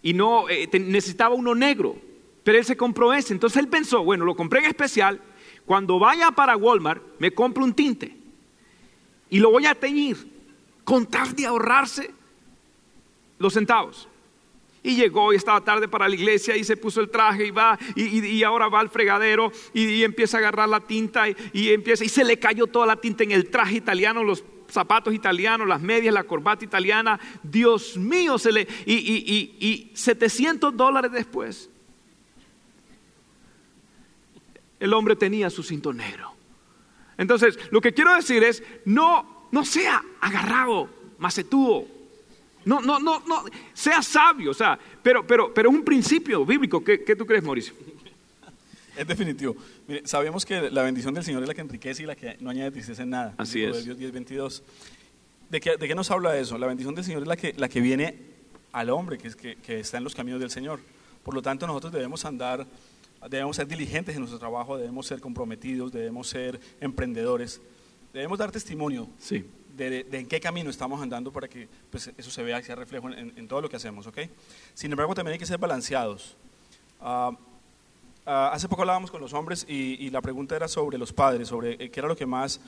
[0.02, 1.96] Y no, eh, necesitaba uno negro,
[2.42, 3.32] pero él se compró ese.
[3.32, 5.20] Entonces él pensó, bueno, lo compré en especial,
[5.64, 8.16] cuando vaya para Walmart, me compro un tinte
[9.30, 10.16] y lo voy a teñir,
[10.82, 12.10] con tal de ahorrarse
[13.38, 14.08] los centavos.
[14.82, 17.78] Y llegó y estaba tarde para la iglesia y se puso el traje y va
[17.94, 21.36] y, y- ahora va al fregadero y, empieza a agarrar la tinta y,
[21.70, 25.68] empieza y se le cayó toda la tinta en el traje italiano, los zapatos italianos,
[25.68, 27.20] las medias, la corbata italiana.
[27.42, 31.68] Dios mío, se le y, y- y- y 700 dólares después
[34.78, 36.32] el hombre tenía su cinto negro.
[37.18, 40.88] Entonces, lo que quiero decir es, no, no sea agarrado,
[41.18, 41.86] macetudo.
[42.64, 46.83] No, no, no, no, sea sabio, o sea, pero, pero, pero es un principio bíblico.
[46.85, 47.75] ¿Qué, qué tú crees, Mauricio?
[48.96, 49.57] Es definitivo.
[49.88, 52.51] Mire, sabemos que la bendición del Señor es la que enriquece y la que no
[52.51, 53.35] añade tristeza en nada.
[53.38, 53.70] Así es.
[53.70, 54.62] Proverbios 10, 22.
[55.49, 56.59] ¿De qué, ¿De qué nos habla eso?
[56.59, 58.16] La bendición del Señor es la que, la que viene
[58.73, 60.81] al hombre que, es, que, que está en los caminos del Señor.
[61.23, 62.66] Por lo tanto, nosotros debemos andar,
[63.29, 67.61] debemos ser diligentes en nuestro trabajo, debemos ser comprometidos, debemos ser emprendedores,
[68.12, 69.44] debemos dar testimonio Sí.
[69.76, 72.74] De, de en qué camino estamos andando para que pues, eso se vea y sea
[72.74, 74.18] reflejo en, en todo lo que hacemos, ¿ok?
[74.74, 76.37] Sin embargo, también hay que ser balanceados.
[77.00, 77.33] Ah,
[78.26, 81.48] ah, hace poco hablábamos con los hombres y, y la pregunta era sobre los padres,
[81.48, 82.61] sobre eh, qué era lo que más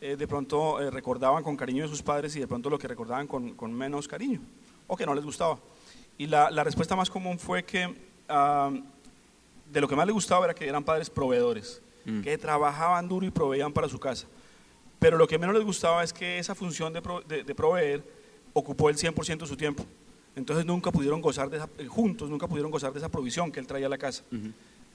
[0.00, 2.88] eh, de pronto eh, recordaban con cariño de sus padres y de pronto lo que
[2.88, 4.40] recordaban con, con menos cariño
[4.86, 5.58] o que no les gustaba.
[6.18, 7.94] Y la, la respuesta más común fue que
[8.28, 8.70] ah,
[9.70, 12.22] de lo que más les gustaba era que eran padres proveedores, Mm.
[12.22, 14.26] que trabajaban duro y proveían para su casa.
[15.00, 18.04] Pero lo que menos les gustaba es que esa función de, pro- de- de proveer
[18.52, 19.84] ocupó el 100% de su tiempo.
[20.36, 23.58] Entonces nunca pudieron gozar de esa, eh, juntos, nunca pudieron gozar de esa provisión que
[23.58, 24.22] él traía a la casa.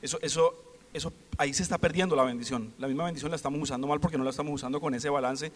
[0.02, 0.54] Eso, eso,
[0.94, 2.74] eso, ahí se está perdiendo la bendición.
[2.80, 5.52] La misma bendición la estamos usando mal porque no la estamos usando con ese balance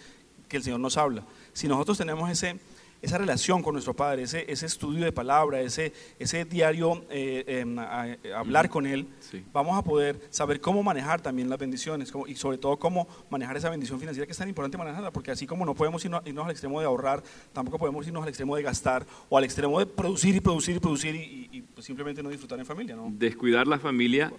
[0.50, 1.24] que el Señor nos habla.
[1.54, 2.58] Si nosotros tenemos ese,
[3.02, 7.80] esa relación con nuestro Padre, ese, ese estudio de palabra, ese, ese diario eh, em,
[7.80, 9.44] a- a- hablar con Él, Sí.
[9.54, 13.56] vamos a poder saber cómo manejar también las bendiciones cómo- y sobre todo cómo manejar
[13.56, 16.44] esa bendición financiera que es tan importante manejarla, porque así como no podemos irnos, irnos
[16.46, 19.86] al extremo de ahorrar, tampoco podemos irnos al extremo de gastar o al extremo de
[19.86, 22.96] producir y producir y producir y, y- y, pues, simplemente no disfrutar en familia.
[22.96, 23.08] ¿no?
[23.12, 24.32] Descuidar la familia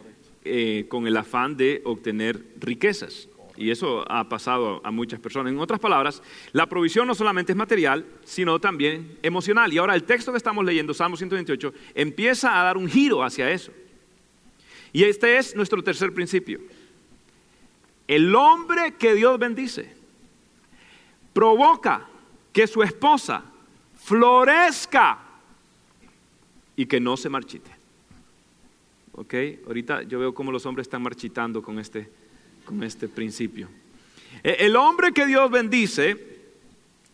[0.44, 3.28] eh, con el afán de obtener riquezas.
[3.60, 5.52] Y eso ha pasado a muchas personas.
[5.52, 9.70] En otras palabras, la provisión no solamente es material, sino también emocional.
[9.70, 13.50] Y ahora el texto que estamos leyendo, Salmo 128, empieza a dar un giro hacia
[13.50, 13.70] eso.
[14.94, 16.58] Y este es nuestro tercer principio.
[18.08, 19.94] El hombre que Dios bendice
[21.34, 22.08] provoca
[22.54, 23.44] que su esposa
[23.94, 25.18] florezca
[26.76, 27.70] y que no se marchite.
[29.12, 29.34] ¿Ok?
[29.66, 32.10] Ahorita yo veo cómo los hombres están marchitando con este,
[32.64, 33.68] con este principio.
[34.42, 36.16] E- El hombre que Dios bendice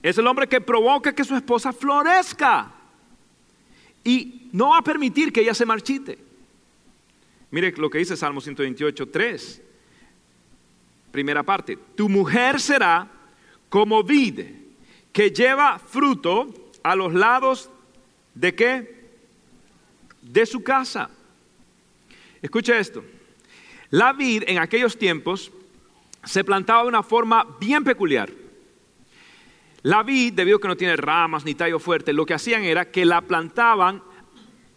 [0.02, 2.72] es el hombre que provoca que su esposa florezca
[4.04, 6.18] y no va a permitir que ella se marchite.
[7.50, 9.62] Mire lo que dice Salmo 128, 3.
[11.10, 11.78] Primera parte.
[11.94, 13.08] Tu mujer será
[13.68, 14.40] como vid
[15.12, 17.70] que lleva fruto a los lados
[18.34, 19.06] de qué?
[20.22, 21.08] De su casa.
[22.42, 23.02] Escucha esto.
[23.90, 25.52] La vid en aquellos tiempos
[26.24, 28.30] se plantaba de una forma bien peculiar.
[29.82, 32.90] La vid, debido a que no tiene ramas ni tallo fuerte, lo que hacían era
[32.90, 34.02] que la plantaban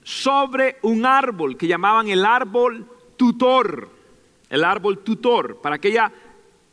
[0.03, 3.89] sobre un árbol que llamaban el árbol tutor,
[4.49, 6.11] el árbol tutor, para que ella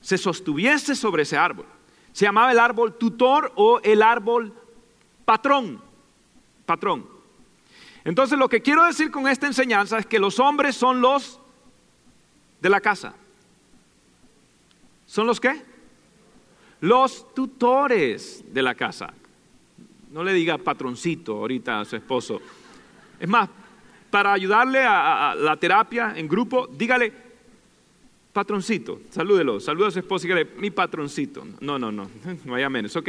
[0.01, 1.67] se sostuviese sobre ese árbol.
[2.13, 4.53] Se llamaba el árbol tutor o el árbol
[5.25, 5.81] patrón,
[6.65, 7.07] patrón.
[8.05, 11.41] Entonces lo que quiero decir con esta enseñanza es que los hombres son los
[12.61, 13.15] de la casa.
[15.07, 15.63] ¿Son los qué?
[16.81, 19.13] Los tutores de la casa.
[20.11, 22.41] No le diga patroncito ahorita a su esposo.
[23.19, 23.49] Es más,
[24.11, 27.27] para ayudarle a, la terapia en grupo, dígale
[28.33, 31.47] patroncito, salúdelo, saluda a su esposo y dígale mi patroncito.
[31.61, 32.11] No, no, no,
[32.45, 33.09] no vaya menos, ok.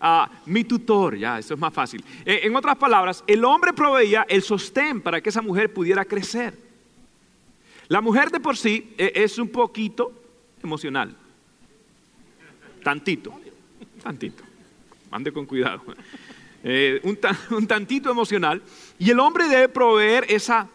[0.00, 2.04] Ah, mi tutor, ya, eso es más fácil.
[2.24, 6.67] Eh, en otras palabras, el hombre proveía el sostén para que esa mujer pudiera crecer.
[7.88, 10.12] La mujer de por sí eh, es un poquito
[10.62, 11.16] emocional.
[12.82, 13.34] Tantito,
[14.02, 14.44] tantito.
[15.10, 15.82] Ande con cuidado.
[16.62, 18.62] Eh, un, tantito emocional.
[18.98, 20.68] Y el hombre debe proveer esa,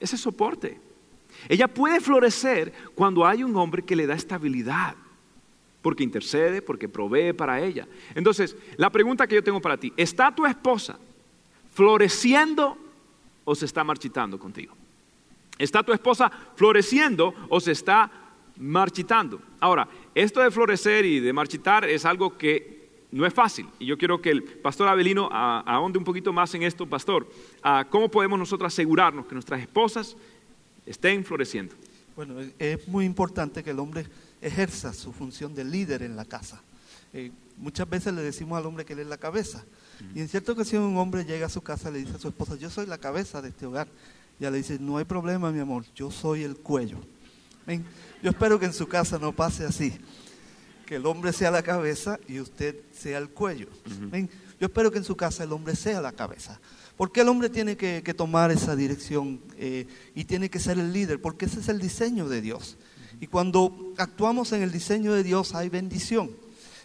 [0.00, 0.80] ese soporte.
[1.48, 4.94] Ella puede florecer cuando hay un hombre que le da estabilidad,
[5.82, 7.86] porque intercede, porque provee para ella.
[8.14, 10.98] Entonces, la pregunta que yo tengo para ti, ¿está tu esposa
[11.72, 12.78] floreciendo
[13.44, 14.74] o se está marchitando contigo?
[15.58, 18.10] ¿Está tu esposa floreciendo o se está
[18.56, 19.40] marchitando?
[19.60, 23.68] Ahora, esto de florecer y de marchitar es algo que no es fácil.
[23.78, 27.28] Y yo quiero que el pastor Abelino ahonde un poquito más en esto, pastor.
[27.90, 30.16] ¿Cómo podemos nosotros asegurarnos que nuestras esposas
[30.84, 31.74] estén floreciendo?
[32.16, 34.06] Bueno, es muy importante que el hombre
[34.40, 36.60] ejerza su función de líder en la casa.
[37.12, 39.64] Eh, muchas veces le decimos al hombre que él es la cabeza.
[40.14, 42.28] Y en cierta ocasión un hombre llega a su casa y le dice a su
[42.28, 43.86] esposa, yo soy la cabeza de este hogar.
[44.38, 46.98] Y ella le dice, no hay problema, mi amor, yo soy el cuello.
[48.22, 49.94] Yo espero que en su casa no pase así,
[50.86, 53.68] que el hombre sea la cabeza y usted sea el cuello.
[54.60, 56.60] Yo espero que en su casa el hombre sea la cabeza.
[56.96, 61.20] Porque el hombre tiene que, tomar esa dirección eh, y tiene que ser el líder?
[61.20, 62.76] Porque ese es el diseño de Dios.
[63.20, 66.30] Y cuando actuamos en el diseño de Dios hay bendición.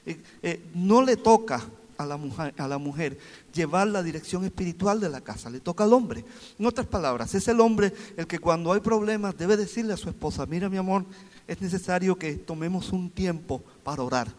[0.06, 1.64] Eh, eh, no le toca
[2.00, 3.18] a la, mujer, a la mujer
[3.54, 6.24] llevar la dirección espiritual de la casa, le toca al hombre.
[6.58, 10.08] En otras palabras, es el hombre el que cuando hay problemas debe decirle a su
[10.08, 11.06] esposa, mira mi amor,
[11.46, 14.30] es necesario que tomemos un tiempo para orar.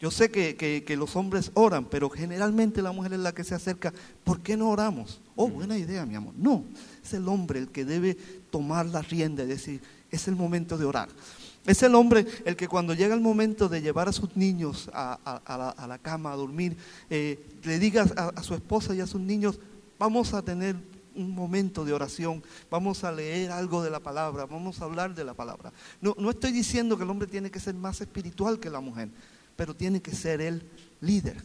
[0.00, 3.94] Yo sé que, los hombres oran, pero generalmente la mujer es la que se acerca.
[4.24, 5.20] ¿Por qué no oramos?
[5.36, 6.34] Oh, buena idea, mi amor.
[6.36, 6.64] No,
[7.04, 8.16] es el hombre el que debe
[8.50, 11.08] tomar la rienda y decir, es el momento de orar.
[11.64, 15.74] Es el hombre el que cuando llega el momento de llevar a sus niños a,
[15.86, 16.76] la, cama a dormir,
[17.08, 19.60] eh, le diga a, su esposa y a sus niños,
[19.98, 20.76] vamos a tener
[21.14, 25.24] un momento de oración, vamos a leer algo de la palabra, vamos a hablar de
[25.24, 25.72] la palabra.
[26.00, 29.10] No, no estoy diciendo que el hombre tiene que ser más espiritual que la mujer,
[29.54, 30.68] pero tiene que ser el
[31.00, 31.36] líder.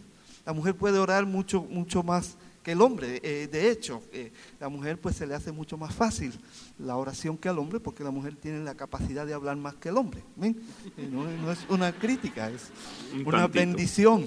[0.46, 3.20] La mujer puede orar mucho, mucho más el hombre.
[3.24, 6.34] Eh, de hecho, eh, la mujer pues se le hace mucho más fácil
[6.78, 9.90] la oración que al hombre porque la mujer tiene la capacidad de hablar más que
[9.90, 10.24] el hombre.
[10.42, 12.70] Eh, no, es una crítica, es
[13.26, 14.26] una bendición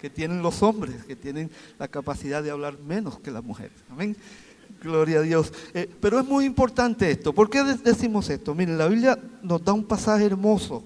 [0.00, 3.70] que tienen los hombres, que tienen la capacidad de hablar menos que la mujer.
[3.90, 4.16] Amén.
[4.80, 5.52] Gloria a Dios.
[6.00, 7.32] pero es muy importante esto.
[7.32, 8.54] ¿Por qué decimos esto?
[8.54, 10.82] Miren, la Biblia nos da un pasaje hermoso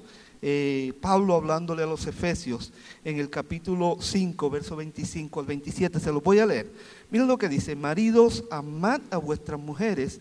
[0.49, 2.73] eh, Pablo hablándole a los Efesios
[3.05, 5.99] en el capítulo 5, verso 25 al 27.
[5.99, 6.73] Se lo voy a leer.
[7.11, 10.21] Miren lo que dice, maridos, amad a vuestras mujeres,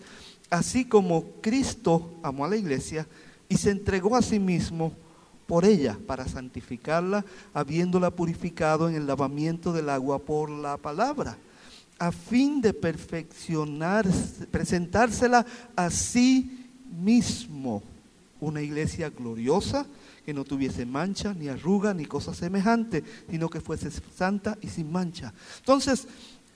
[0.49, 3.05] así como Cristo amó a la iglesia
[3.47, 4.93] y se entregó a sí mismo
[5.45, 11.38] por ella para santificarla, habiéndola purificado en el lavamiento del agua por la palabra,
[11.99, 14.07] a fin de perfeccionar,
[14.49, 16.65] presentársela a sí
[16.99, 17.83] mismo,
[18.41, 19.85] una iglesia gloriosa,
[20.25, 24.91] que no tuviese mancha, ni arruga, ni cosa semejante, sino que fuese santa y sin
[24.91, 25.33] mancha.
[25.59, 26.07] Entonces,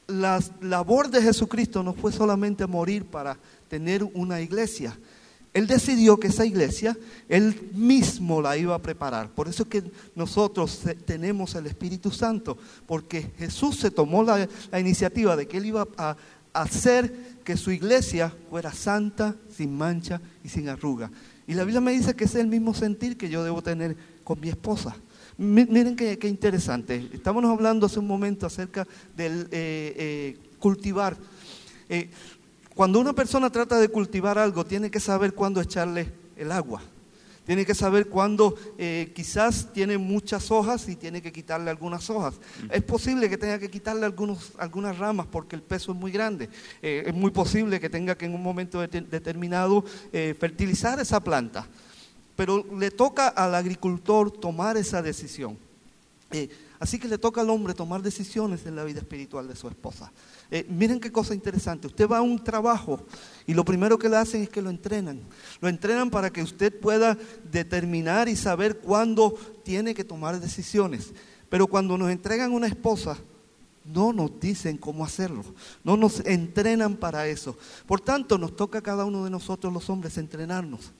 [0.08, 4.97] la labor de Jesucristo no fue solamente morir para tener una iglesia.
[5.53, 9.30] Él decidió que esa iglesia, Él mismo la iba a preparar.
[9.30, 9.84] Por eso es que
[10.15, 14.47] nosotros tenemos el Espíritu Santo, porque Jesús se tomó la,
[14.80, 16.15] iniciativa de que Él iba a
[16.53, 21.11] hacer que su iglesia fuera santa, sin mancha y sin arruga.
[21.50, 24.39] Y la Biblia me dice que es el mismo sentir que yo debo tener con
[24.39, 24.95] mi esposa.
[25.36, 27.10] Miren qué, interesante.
[27.12, 28.86] Estamos hablando hace un momento acerca
[29.18, 31.18] del eh, eh, cultivar.
[31.89, 32.12] Eh,
[32.76, 36.84] cuando una persona trata de cultivar algo, tiene que saber cuándo echarle el agua.
[37.50, 42.36] Tiene que saber cuándo eh, quizás tiene muchas hojas y tiene que quitarle algunas hojas.
[42.70, 46.47] Es posible que tenga que quitarle algunos, algunas ramas porque el peso es muy grande.
[46.80, 49.84] Eh, es muy posible que tenga que en un momento det- determinado
[50.14, 51.68] eh, fertilizar esa planta.
[52.36, 55.58] Pero le toca al agricultor tomar esa decisión.
[56.80, 60.12] Así que le toca al hombre tomar decisiones en la vida espiritual de su esposa.
[60.52, 61.88] Eh, miren qué cosa interesante.
[61.88, 63.04] Usted va a un trabajo
[63.50, 65.22] y lo primero que le hacen es que lo entrenan.
[65.60, 67.18] Lo entrenan para que usted pueda
[67.52, 69.34] determinar y saber cuándo
[69.64, 71.14] tiene que tomar decisiones.
[71.50, 73.18] Pero cuando nos entregan una esposa,
[73.84, 75.43] no nos dicen cómo hacerlo,
[75.84, 77.58] no nos entrenan para eso.
[77.88, 80.91] Por tanto, nos toca a cada uno de nosotros los hombres entrenarnos.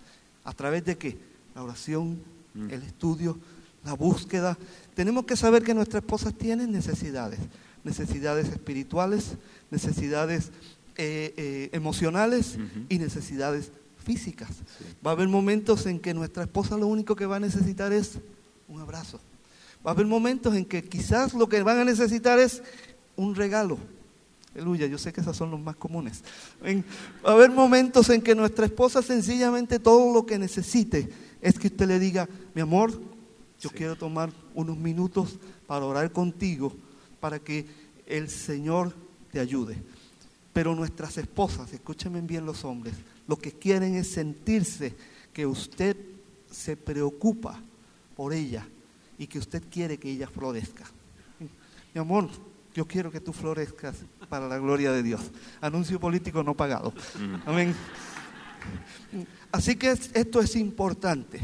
[0.44, 1.20] ¿A través de qué?
[1.54, 2.20] La oración,
[2.56, 3.38] el estudio,
[3.86, 4.58] la búsqueda.
[4.96, 7.42] Tenemos que saber que nuestras esposas tienen necesidades,
[7.84, 9.36] necesidades espirituales,
[9.70, 10.52] necesidades
[11.02, 12.58] eh, eh, emocionales
[12.90, 13.72] y necesidades
[14.04, 14.50] físicas.
[15.06, 18.20] Va a haber momentos en que nuestra esposa lo único que va a necesitar es
[18.68, 19.20] un abrazo.
[19.86, 22.62] Va a haber momentos en que quizás lo que van a necesitar es
[23.16, 23.78] un regalo.
[24.54, 26.22] Aleluya, yo sé que esos son los más comunes.
[26.64, 26.84] En-
[27.26, 31.08] va a haber momentos en que nuestra esposa sencillamente todo lo que necesite
[31.42, 32.92] es que usted le diga, mi amor,
[33.62, 36.74] yo quiero tomar unos minutos para orar contigo,
[37.22, 37.66] para que
[38.06, 38.94] el Señor
[39.32, 39.78] te ayude.
[40.54, 42.96] Pero nuestras esposas, escúchenme bien los hombres,
[43.28, 44.96] lo que quieren es sentirse
[45.32, 45.96] que usted
[46.52, 47.60] se preocupa
[48.16, 48.68] por ella
[49.18, 50.86] y que usted quiere que ella florezca.
[51.94, 52.30] Mi amor,
[52.74, 53.98] yo quiero que tú florezcas
[54.28, 55.22] para la gloria de Dios.
[55.62, 56.94] Anuncio político no pagado.
[57.46, 57.76] Amén.
[59.52, 61.40] Así que es- esto es importante,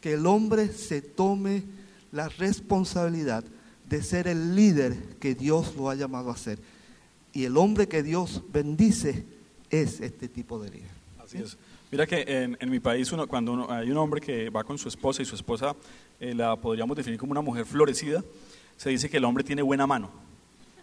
[0.00, 1.64] que el hombre se tome
[2.12, 3.44] la responsabilidad
[3.88, 6.58] de ser el líder que Dios lo ha llamado a ser.
[7.34, 9.24] Y el hombre que Dios bendice
[9.70, 10.90] es este tipo de líder.
[11.22, 11.58] Así es.
[11.90, 15.24] Mira que en, mi país cuando hay un hombre que va con su esposa y
[15.24, 15.76] su esposa
[16.20, 18.22] eh, la podríamos definir como una mujer florecida,
[18.76, 20.10] se dice que el hombre tiene buena mano,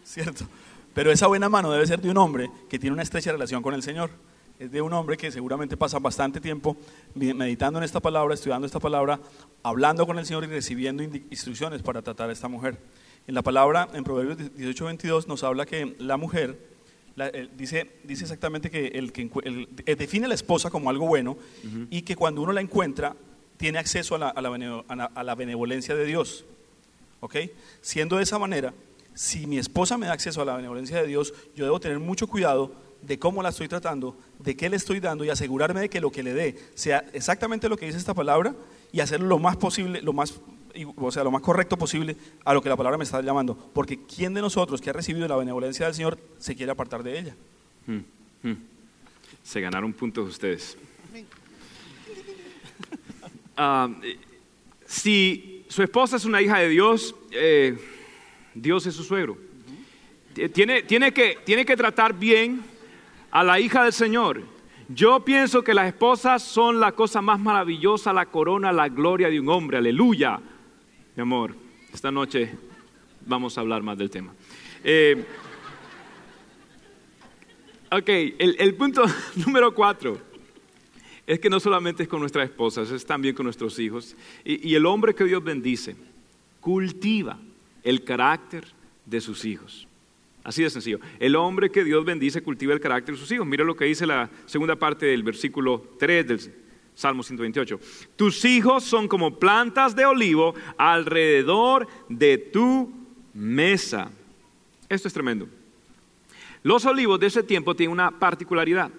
[0.05, 0.45] ¿cierto?
[0.93, 3.73] Pero esa buena mano debe ser de un hombre que tiene una estrecha relación con
[3.73, 4.09] el Señor.
[4.59, 6.77] Es de un hombre que seguramente pasa bastante tiempo
[7.15, 9.19] me- meditando en esta palabra, estudiando esta palabra,
[9.63, 12.77] hablando con el Señor y recibiendo instrucciones para tratar a esta mujer.
[13.27, 16.69] En la palabra, en Proverbios 18:22, nos habla que la mujer
[17.15, 20.89] la- eh, dice, dice exactamente que el que el- eh, define a la esposa como
[20.89, 21.37] algo bueno
[21.89, 23.15] y que cuando uno la encuentra
[23.57, 26.45] tiene acceso a la, a la bene- a la- a la benevolencia de Dios.
[27.19, 27.35] ¿Ok?
[27.81, 28.73] Siendo de esa manera,
[29.13, 32.27] si mi esposa me da acceso a la benevolencia de Dios, yo debo tener mucho
[32.27, 35.99] cuidado de cómo la estoy tratando, de qué le estoy dando y asegurarme de que
[36.01, 38.55] lo que le dé sea exactamente lo que dice esta palabra
[38.91, 40.33] y hacerlo lo más posible, lo más,
[40.95, 42.15] o sea, lo más correcto posible
[42.45, 43.55] a lo que la palabra me está llamando.
[43.73, 47.19] Porque ¿quién de nosotros que ha recibido la benevolencia del Señor se quiere apartar de
[47.19, 47.35] ella?
[47.87, 48.57] Mm, mm.
[49.43, 50.77] Se ganaron puntos ustedes.
[53.57, 54.17] Ah, eh,
[54.85, 57.77] si su esposa es una hija de Dios, eh,
[58.55, 59.37] Dios es su suegro.
[60.33, 62.61] T- Tiene, tiene, que, tiene que tratar bien
[63.29, 64.41] a la hija del Señor.
[64.89, 69.39] Yo pienso que las esposas son la cosa más maravillosa, la corona, la gloria de
[69.39, 69.77] un hombre.
[69.77, 70.39] Aleluya.
[71.21, 71.55] Amor,
[71.93, 72.51] esta noche
[73.25, 74.33] vamos a hablar más del tema.
[74.83, 75.25] Eh,
[77.93, 79.03] Ok, el, el punto
[79.35, 80.17] número cuatro
[81.27, 84.15] es que no solamente es con nuestras esposas, es también con nuestros hijos.
[84.45, 85.97] Y, y el hombre que Dios bendice
[86.61, 87.37] cultiva
[87.83, 88.65] el carácter
[89.05, 89.89] de sus hijos.
[90.41, 91.01] Así de sencillo.
[91.19, 93.45] El hombre que Dios bendice cultiva el carácter de sus hijos.
[93.45, 96.39] Mira lo que dice la segunda parte del versículo 3 del
[96.95, 97.79] Salmo 128.
[98.15, 102.91] Tus hijos son como plantas de olivo alrededor de tu
[103.33, 104.11] mesa.
[104.89, 105.47] Esto es tremendo.
[106.63, 108.91] Los olivos de ese tiempo tienen una particularidad.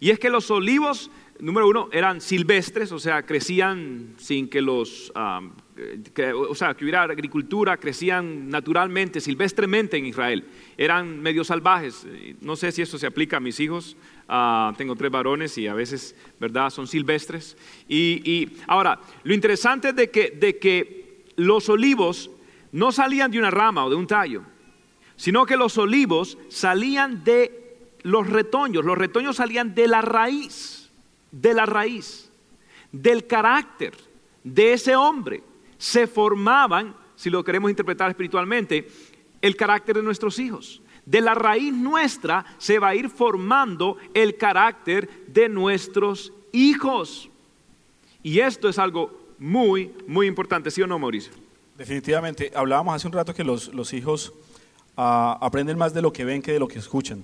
[0.00, 5.12] Y es que los olivos, número uno, eran silvestres, o sea, crecían sin que los,
[5.14, 5.52] um,
[6.14, 10.44] que, o sea, que hubiera agricultura, crecían naturalmente, silvestremente en Israel.
[10.76, 12.06] Eran medio salvajes.
[12.40, 13.96] No sé si eso se aplica a mis hijos.
[14.28, 17.56] Uh, tengo tres varones y a veces, ¿verdad?, son silvestres.
[17.88, 22.30] Y, y ahora, lo interesante es de que, de que los olivos
[22.72, 24.42] no salían de una rama o de un tallo
[25.16, 30.90] sino que los olivos salían de los retoños, los retoños salían de la raíz,
[31.32, 32.30] de la raíz,
[32.92, 33.94] del carácter
[34.44, 35.42] de ese hombre.
[35.78, 38.88] Se formaban, si lo queremos interpretar espiritualmente,
[39.40, 40.82] el carácter de nuestros hijos.
[41.06, 47.30] De la raíz nuestra se va a ir formando el carácter de nuestros hijos.
[48.24, 51.32] Y esto es algo muy, muy importante, ¿sí o no, Mauricio?
[51.78, 54.32] Definitivamente, hablábamos hace un rato que los, los hijos
[54.96, 57.22] ah, aprenden más de lo que ven que de lo que escuchan.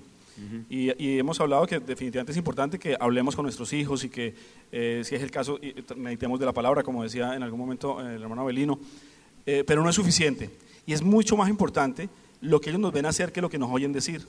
[0.69, 4.35] y, y hemos hablado que definitivamente es importante que hablemos con nuestros hijos y que,
[4.73, 5.59] eh, si es el caso,
[5.97, 8.79] meditemos de la palabra, como decía en algún momento el hermano Abelino,
[9.45, 10.51] eh, pero no es suficiente.
[10.87, 12.09] Y es mucho más importante
[12.43, 14.27] lo que ellos nos ven hacer que lo que nos oyen decir.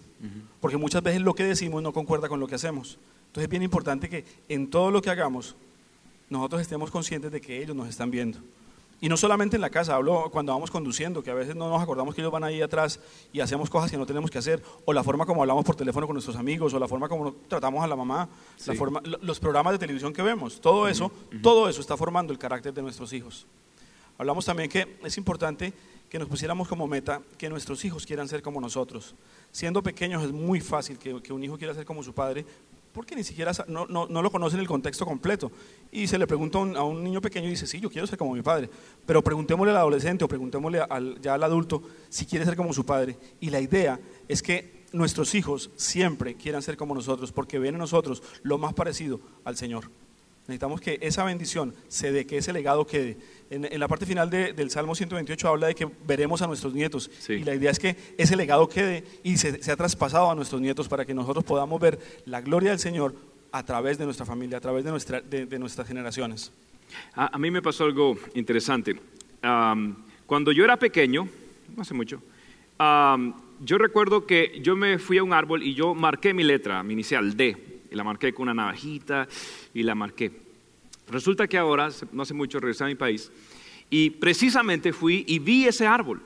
[0.62, 2.98] Porque muchas veces lo que decimos no concuerda con lo que hacemos.
[3.28, 5.56] Entonces es bien importante que en todo lo que hagamos,
[6.30, 8.40] nosotros estemos conscientes de que ellos nos están viendo.
[9.02, 11.82] Y no solamente en la casa, hablo cuando vamos conduciendo, que a veces no nos
[11.82, 13.02] acordamos que ellos van ahí atrás
[13.34, 16.06] y hacemos cosas que no tenemos que hacer, o la forma como hablamos por teléfono
[16.08, 18.30] con nuestros amigos, o la forma como tratamos a la mamá,
[18.66, 18.78] la Sí.
[18.78, 21.12] forma, lo- los programas de televisión que vemos, todo eso,
[21.42, 23.46] todo eso está formando el carácter de nuestros hijos.
[24.18, 25.74] Hablamos también que es importante
[26.14, 29.16] que nos pusiéramos como meta que nuestros hijos quieran ser como nosotros.
[29.52, 32.46] Siendo pequeños es muy fácil que, un hijo quiera ser como su padre
[32.94, 35.52] porque ni siquiera no, no, no lo conoce en el contexto completo.
[35.92, 38.06] Y se le pregunta a un, a un niño pequeño y dice, sí, yo quiero
[38.06, 38.70] ser como mi padre.
[39.08, 42.86] Pero preguntémosle al adolescente o preguntémosle al, ya al adulto si quiere ser como su
[42.86, 43.18] padre.
[43.40, 47.80] Y la idea es que nuestros hijos siempre quieran ser como nosotros porque ven en
[47.80, 49.90] nosotros lo más parecido al Señor.
[50.48, 53.18] Necesitamos que esa bendición se dé, que ese legado quede.
[53.50, 56.74] En, en la parte final de- del Salmo 128 habla de que veremos a nuestros
[56.74, 57.10] nietos.
[57.20, 57.34] Sí.
[57.34, 60.90] Y la idea es que ese legado quede y se, sea traspasado a nuestros nietos
[60.90, 63.16] para que nosotros podamos ver la gloria del Señor
[63.54, 66.52] a través de nuestra familia, a través de, nuestra, de, de nuestras generaciones.
[67.16, 69.00] A, a mí me pasó algo interesante.
[69.42, 71.28] Am, cuando yo era pequeño,
[71.76, 72.22] no hace mucho,
[72.78, 76.84] am, yo recuerdo que yo me fui a un árbol y yo marqué mi letra,
[76.84, 79.28] mi inicial D, y la marqué con una navajita
[79.74, 80.32] y la marqué.
[81.10, 83.32] Resulta que ahora, no hace mucho, regresé a mi país
[83.90, 86.20] y precisamente fui y vi ese árbol.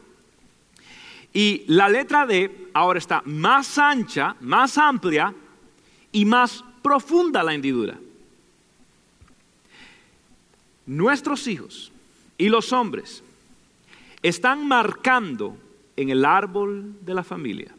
[1.34, 5.34] Y la letra D ahora está más ancha, más amplia
[6.14, 8.00] y más profunda la hendidura.
[10.86, 11.92] Nuestros hijos
[12.38, 13.22] y los hombres
[14.24, 15.58] están marcando
[15.98, 17.76] en el árbol de la familia.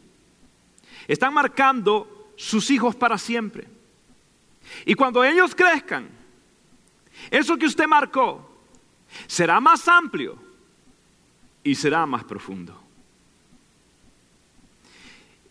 [1.06, 3.77] Están marcando sus hijos para siempre.
[4.84, 6.08] Y cuando ellos crezcan,
[7.30, 8.48] eso que usted marcó
[9.26, 10.38] será más amplio
[11.62, 12.80] y será más profundo.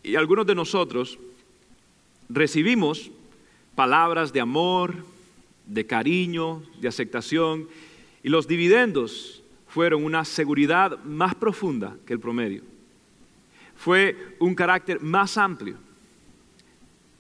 [0.04, 1.20] Y algunos de nosotros
[2.30, 3.12] recibimos
[3.76, 4.96] palabras de amor,
[5.66, 7.68] de cariño, de aceptación,
[8.24, 12.64] y los dividendos fueron una seguridad más profunda que el promedio.
[13.76, 15.78] Fue un carácter más amplio.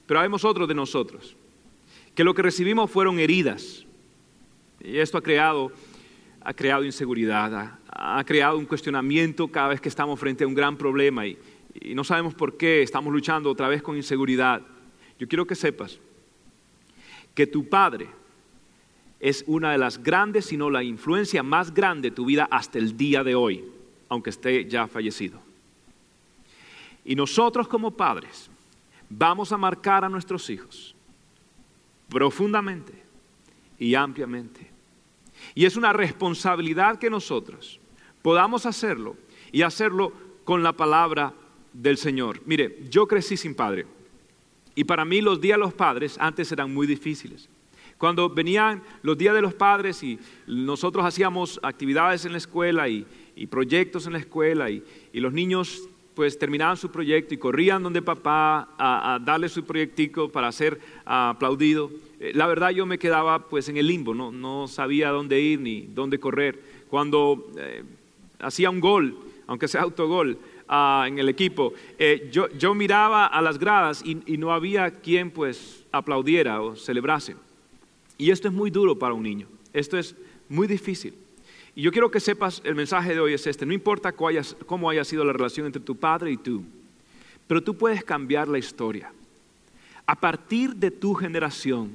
[0.07, 1.36] Pero hay otros de nosotros
[2.17, 3.85] que lo que recibimos fueron heridas.
[4.83, 5.71] Y esto ha creado,
[6.41, 10.55] ha creado inseguridad, ha, ha creado un cuestionamiento cada vez que estamos frente a un
[10.55, 11.37] gran problema y,
[11.79, 14.63] y no sabemos por qué estamos luchando otra vez con inseguridad.
[15.19, 15.99] Yo quiero que sepas
[17.35, 18.09] que tu padre
[19.19, 22.79] es una de las grandes, si no la influencia más grande de tu vida hasta
[22.79, 23.63] el día de hoy,
[24.09, 25.39] aunque esté ya fallecido.
[27.05, 28.49] Y nosotros como padres
[29.07, 30.96] vamos a marcar a nuestros hijos
[32.09, 32.93] profundamente
[33.77, 34.71] y ampliamente.
[35.55, 37.79] Y es una responsabilidad que nosotros
[38.21, 39.15] podamos hacerlo
[39.51, 40.11] y hacerlo
[40.43, 41.33] con la palabra
[41.73, 42.41] del Señor.
[42.45, 43.85] Mire, yo crecí sin padre
[44.75, 47.49] y para mí los días de los padres antes eran muy difíciles.
[47.97, 53.05] Cuando venían los días de los padres y nosotros hacíamos actividades en la escuela y,
[53.49, 54.83] proyectos en la escuela y,
[55.13, 60.29] los niños pues terminaban su proyecto y corrían donde papá a, a darle su proyectico
[60.29, 61.91] para ser aplaudido.
[62.19, 65.59] Eh, la verdad yo me quedaba pues en el limbo, no, no sabía dónde ir
[65.59, 66.59] ni dónde correr.
[66.89, 67.83] Cuando eh,
[68.39, 69.15] hacía un gol,
[69.45, 74.17] aunque sea autogol, uh, en el equipo, eh, yo, yo, miraba a las gradas y,
[74.25, 77.35] y no había quien pues aplaudiera o celebrase.
[78.17, 80.15] Y esto es muy duro para un niño, esto es
[80.49, 81.13] muy difícil.
[81.77, 85.03] Y yo quiero que sepas, el mensaje de hoy es este, no importa cómo haya,
[85.03, 86.63] sido la relación entre tu padre y tú,
[87.45, 89.13] pero tú puedes cambiar la historia.
[90.07, 91.91] A partir de tu generación,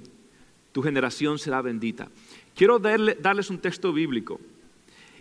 [0.70, 2.07] tu generación será bendita.
[2.55, 4.39] Quiero darle, darles un texto bíblico.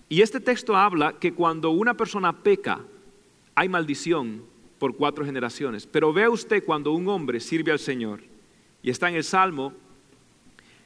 [0.08, 2.82] Y este texto habla que cuando una persona peca,
[3.56, 4.44] hay maldición
[4.78, 5.88] por cuatro generaciones.
[5.88, 8.22] Pero vea usted cuando un hombre sirve al Señor,
[8.84, 9.74] y está en el Salmo,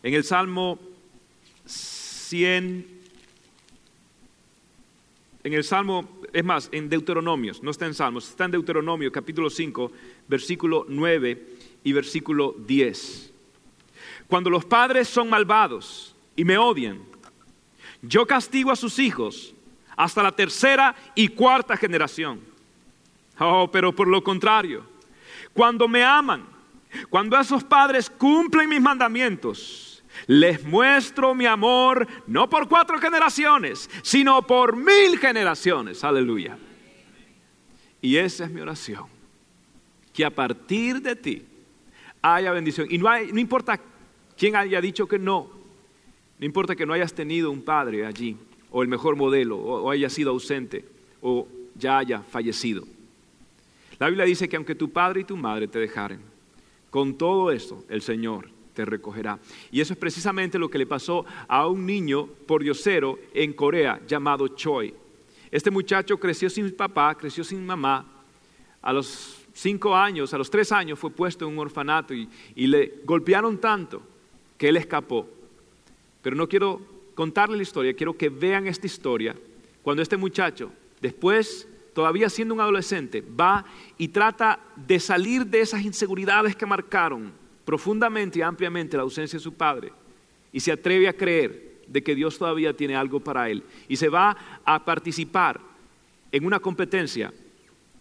[0.01, 0.79] en el Salmo
[1.65, 2.94] 100,
[5.45, 9.51] en el Salmo, es más, en Deuteronomios, no está en Salmos, está en Deuteronomio capítulo
[9.51, 9.91] 5,
[10.27, 11.49] versículo 9
[11.83, 13.31] y versículo 10.
[14.25, 16.99] Cuando los padres son malvados y me odian,
[18.01, 19.53] yo castigo a sus hijos
[19.95, 22.41] hasta la tercera y cuarta generación.
[23.37, 24.83] Oh, pero por lo contrario,
[25.53, 26.43] cuando me aman,
[27.07, 29.94] cuando esos padres cumplen mis mandamientos,
[30.27, 36.03] les muestro mi amor no por cuatro generaciones, sino por mil generaciones.
[36.03, 36.57] Aleluya.
[38.01, 39.05] Y esa es mi oración.
[40.13, 41.45] que a partir de ti
[42.21, 42.87] haya bendición.
[42.89, 43.79] Y no, hay, no importa
[44.37, 45.49] quién haya dicho que no,
[46.39, 48.37] no importa que no hayas tenido un padre allí,
[48.71, 50.85] o el mejor modelo, o, haya sido ausente,
[51.21, 52.85] o ya haya fallecido.
[53.99, 56.19] La Biblia dice que aunque tu padre y tu madre te dejaren,
[56.89, 59.39] con todo esto el Señor te recogerá.
[59.71, 63.99] Y eso es precisamente lo que le pasó a un niño por diosero en Corea
[64.05, 64.93] llamado Choi.
[65.49, 68.05] Este muchacho creció sin papá, creció sin mamá.
[68.81, 72.67] A los cinco años, a los tres años fue puesto en un orfanato y, y
[72.67, 74.03] le golpearon tanto
[74.57, 75.27] que él escapó.
[76.21, 76.81] Pero no quiero
[77.15, 79.35] contarle la historia, quiero que vean esta historia
[79.81, 83.63] cuando este muchacho, después, todavía siendo un adolescente, va
[83.97, 89.42] y trata de salir de esas inseguridades que marcaron profundamente y ampliamente la ausencia de
[89.42, 89.92] su padre
[90.52, 94.08] y se atreve a creer de que Dios todavía tiene algo para él y se
[94.08, 95.60] va a participar
[96.32, 97.32] en una competencia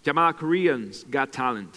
[0.03, 1.75] llamada Koreans Got Talent.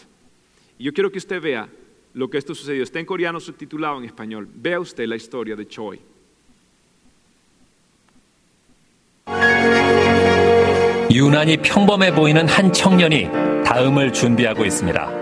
[0.78, 1.68] Y yo quiero que usted vea
[2.14, 2.82] lo que esto sucedió.
[2.82, 4.48] Está en coreano subtitulado en español.
[4.54, 6.00] Vea usted la historia de Choi.
[11.10, 13.28] 유난히 평범해 보이는 한 청년이
[13.64, 15.15] 다음을 준비하고 있습니다.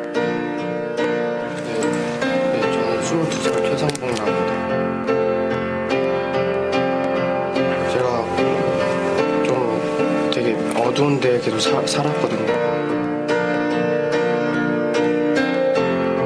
[11.36, 12.54] 데에 계속 사- 살았거든요.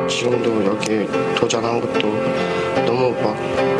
[0.08, 2.00] 지금도 여기 도전한 것도
[2.86, 3.36] 너무 막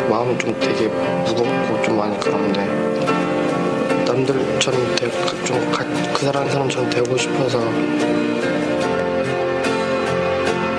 [0.08, 2.64] 마음이 좀 되게 무겁고 좀 많이 그런데
[4.06, 5.10] 남들처럼 되,
[5.44, 7.58] 좀그 사람 사람처럼 되고 싶어서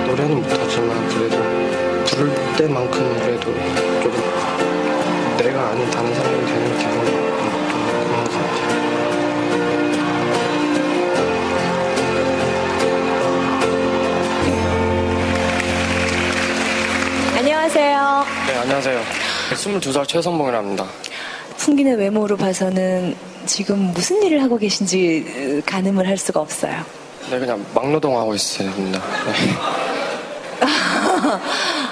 [0.06, 1.36] 노래는 못하지만 그래도
[2.06, 3.52] 부를 때만큼 그래도
[4.02, 4.12] 좀
[5.38, 7.31] 내가 아닌 다른 사람이 되는 기분
[18.46, 19.00] 네 안녕하세요.
[19.52, 20.86] 22살 최선봉이랍니다.
[21.56, 23.14] 풍기는 외모로 봐서는
[23.46, 26.82] 지금 무슨 일을 하고 계신지 으, 가늠을 할 수가 없어요.
[27.30, 28.98] 네 그냥 막노동하고 있습니다.
[28.98, 29.52] 네.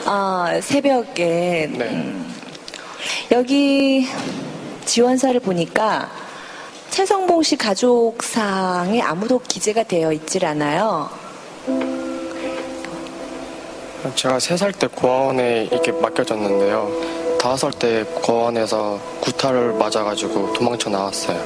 [0.07, 1.85] 아, 새벽에 네.
[1.91, 2.35] 음,
[3.31, 4.09] 여기
[4.85, 6.11] 지원서를 보니까
[6.91, 11.09] 최성봉 씨 가족상에 아무도 기재가 되어 있질 않아요.
[14.15, 16.91] 제가 3살 때 고아원에 이렇게 맡겨졌는데요.
[17.39, 21.39] 5살 때 고아원에서 구타를 맞아가지고 도망쳐 나왔어요.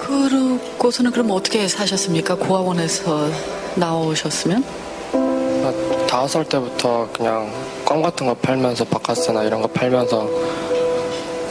[0.00, 2.36] 그러고서는 그럼 어떻게 사셨습니까?
[2.36, 3.28] 고아원에서
[3.76, 4.64] 나오셨으면?
[5.12, 7.50] 아, 다섯 살 때부터 그냥
[7.84, 10.28] 껌 같은 거 팔면서 바카스나 이런 거 팔면서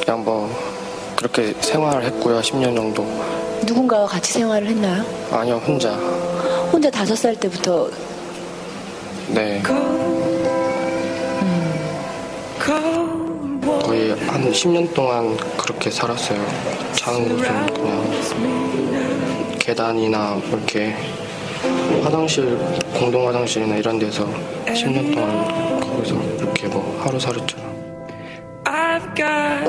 [0.03, 0.49] 그냥 뭐
[1.15, 3.03] 그렇게 생활을 했고요 10년 정도
[3.65, 5.03] 누군가와 같이 생활을 했나요?
[5.31, 5.91] 아니요 혼자
[6.71, 7.89] 혼자 다섯 살 때부터
[9.29, 9.61] 네
[13.81, 16.39] 거의 한 10년 동안 그렇게 살았어요
[16.93, 18.11] 자는 곳은 그냥
[19.59, 20.95] 계단이나 뭐 이렇게
[22.03, 22.57] 화장실
[22.97, 24.25] 공동 화장실이나 이런 데서
[24.67, 27.67] 10년 동안 거기서 이렇게 뭐 하루살이처럼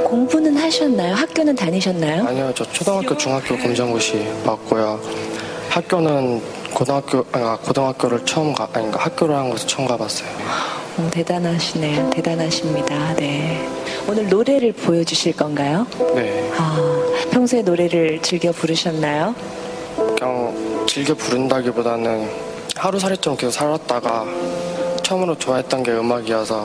[0.09, 1.15] 공부는 하셨나요?
[1.15, 2.27] 학교는 다니셨나요?
[2.27, 5.01] 아니요, 저 초등학교, 중학교 검정고시 맞고요.
[5.69, 6.41] 학교는
[6.79, 10.29] 고등학교, 아, 고등학교를 처음 가, 아니, 그러니까 학교를 한 것을 처음 가봤어요.
[10.99, 12.11] 어, 대단하시네요.
[12.11, 13.15] 대단하십니다.
[13.17, 13.69] 네.
[14.09, 15.89] 오늘 노래를 보여주실 건가요?
[16.15, 16.49] 네.
[16.57, 16.79] 아,
[17.33, 19.35] 평소에 노래를 즐겨 부르셨나요?
[20.17, 22.31] 그냥 즐겨 부른다기보다는
[22.77, 24.25] 하루살이처럼 계속 살았다가
[25.03, 26.65] 처음으로 좋아했던 게 음악이어서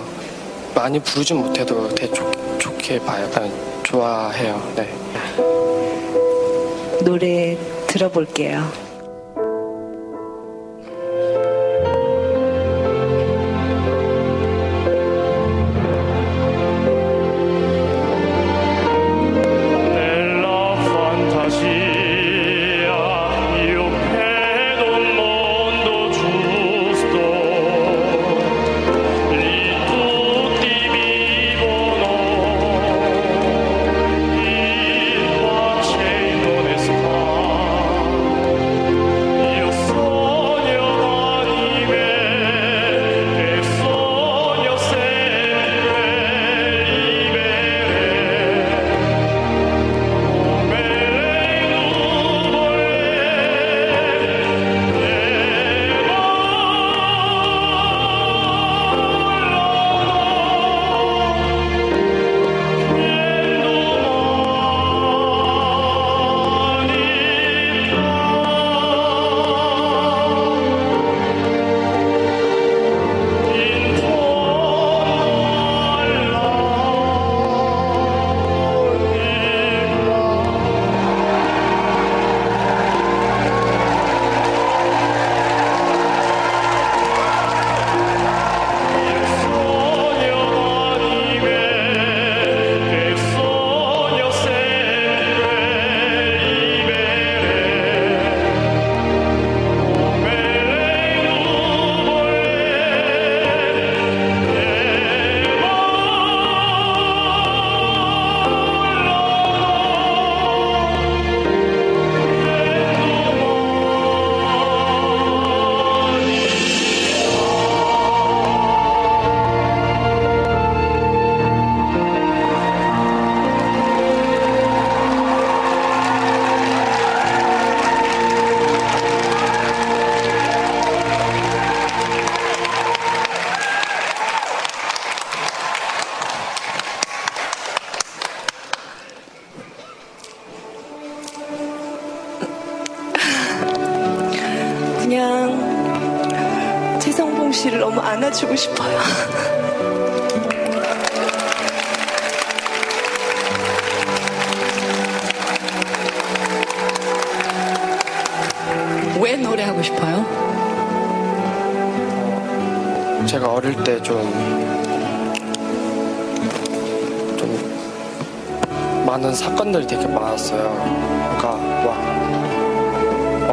[0.75, 3.27] 많이 부르진 못해도 되게 좋, 좋게 봐요.
[3.33, 3.51] 아니,
[3.81, 4.73] 좋아해요.
[4.75, 4.87] 네.
[7.03, 7.57] 노래
[7.87, 8.92] 들어볼게요.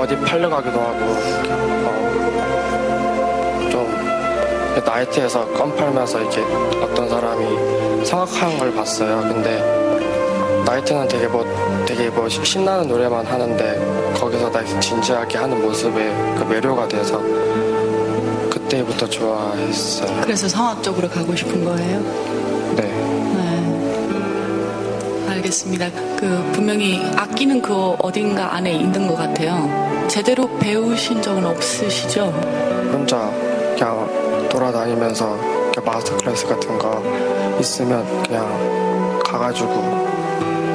[0.01, 0.99] 어디 팔려가기도 하고,
[1.85, 1.99] 어,
[3.71, 3.87] 좀,
[4.83, 6.41] 나이트에서 껌 팔면서 이렇게
[6.83, 9.21] 어떤 사람이 성악하는 걸 봤어요.
[9.21, 9.63] 근데,
[10.65, 11.45] 나이트는 되게 뭐,
[11.85, 17.21] 되게 뭐 신나는 노래만 하는데, 거기서 나 진지하게 하는 모습에 그 매료가 돼서,
[18.49, 20.23] 그때부터 좋아했어요.
[20.23, 22.01] 그래서 성악 쪽으로 가고 싶은 거예요?
[22.75, 22.85] 네.
[23.37, 23.51] 네.
[25.29, 25.91] 알겠습니다.
[26.17, 29.90] 그 분명히 악기는 그 어딘가 안에 있는 것 같아요.
[30.11, 32.25] 제대로 배우신 적은 없으시죠?
[32.93, 33.31] 혼자
[33.79, 35.37] 그냥 돌아다니면서
[35.73, 37.01] 이렇게 마스터 클래스 같은 거
[37.61, 39.69] 있으면 그냥 가가지고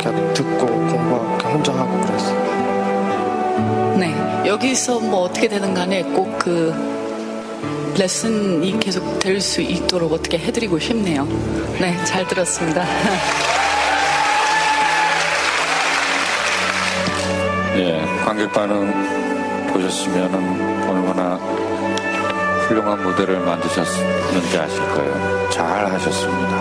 [0.01, 3.95] 그냥 듣고 공부하고 그냥 혼자 하고 그랬어요.
[3.99, 4.15] 네.
[4.47, 6.73] 여기서 뭐 어떻게 되든 간에 꼭 그
[7.97, 11.25] 레슨이 계속 될 수 있도록 어떻게 해드리고 싶네요.
[11.79, 11.95] 네.
[12.05, 12.85] 잘 들었습니다.
[17.77, 19.24] 예, 관객 반응
[19.75, 21.35] 보셨으면은 얼마나
[22.67, 25.49] 훌륭한 무대를 만드셨는지 아실 거예요.
[25.49, 26.55] 잘 하셨습니다.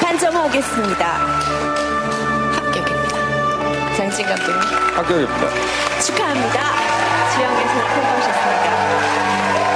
[0.00, 1.06] 판정하겠습니다.
[2.54, 3.96] 합격입니다.
[3.96, 4.62] 장진 감독님
[4.94, 5.48] 합격입니다.
[6.00, 6.58] 축하합니다.
[7.34, 9.67] 지영에서 통과하셨습니다.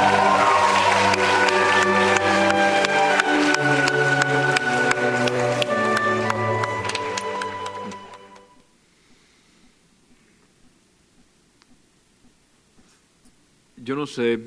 [14.12, 14.38] Sé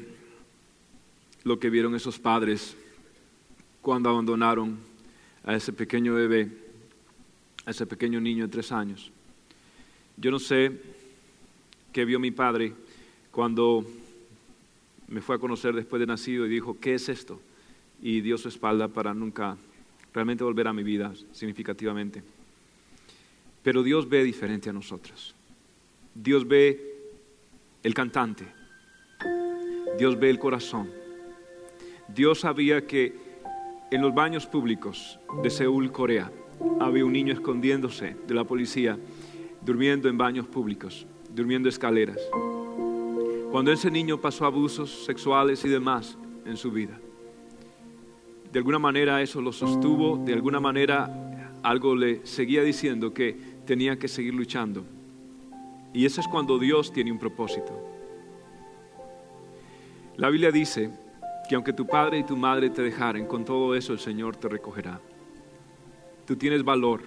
[1.44, 2.78] lo que vieron esos padres
[3.82, 4.78] cuando abandonaron
[5.44, 6.50] a ese pequeño bebé,
[7.66, 9.12] a ese pequeño niño de tres años.
[10.18, 10.72] Yo no sé
[11.92, 12.74] qué vio mi padre
[13.32, 13.86] cuando
[15.08, 17.40] me fue a conocer después de nacido y dijo, ¿qué es esto?
[18.02, 19.58] Y dio su espalda para nunca
[20.14, 22.24] realmente volver a mi vida significativamente.
[23.62, 25.36] Pero Dios ve diferente a nosotros.
[26.14, 27.12] Dios ve
[27.84, 28.55] el cantante.
[29.98, 30.90] Dios ve el corazón.
[32.08, 33.16] Dios sabía que
[33.92, 36.32] en los baños públicos de Seúl, Corea,
[36.80, 38.98] había un niño escondiéndose de la policía,
[39.62, 42.20] durmiendo en baños públicos, durmiendo en escaleras.
[43.52, 47.00] Cuando ese niño pasó abusos sexuales y demás en su vida,
[48.52, 53.98] de alguna manera eso lo sostuvo, de alguna manera algo le seguía diciendo que tenía
[53.98, 54.86] que seguir luchando.
[55.94, 57.95] Y eso es cuando Dios tiene un propósito.
[60.18, 60.90] La Biblia dice
[61.50, 64.48] que aunque tu padre y tu madre te dejaren, con todo eso el Señor te
[64.48, 65.00] recogerá.
[66.26, 67.02] Tú tienes valor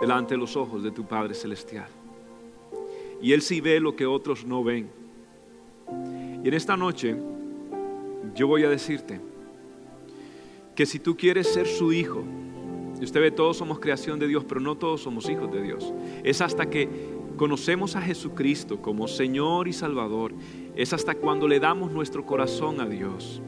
[0.00, 1.88] delante de los ojos de tu Padre Celestial.
[3.20, 4.88] Y Él sí ve lo que otros no ven.
[6.42, 7.16] Y en esta noche
[8.34, 9.20] yo voy a decirte
[10.74, 12.24] que si tú quieres ser su hijo,
[13.00, 15.92] y usted ve, todos somos creación de Dios, pero no todos somos hijos de Dios.
[16.22, 16.88] Es hasta que
[17.36, 20.32] conocemos a Jesucristo como Señor y Salvador,
[20.76, 23.40] es hasta cuando le damos nuestro corazón a Dios.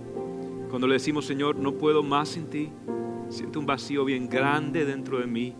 [0.70, 2.70] Cuando le decimos, Señor, no puedo más sin ti,
[3.28, 5.54] siento un vacío bien grande dentro de mí,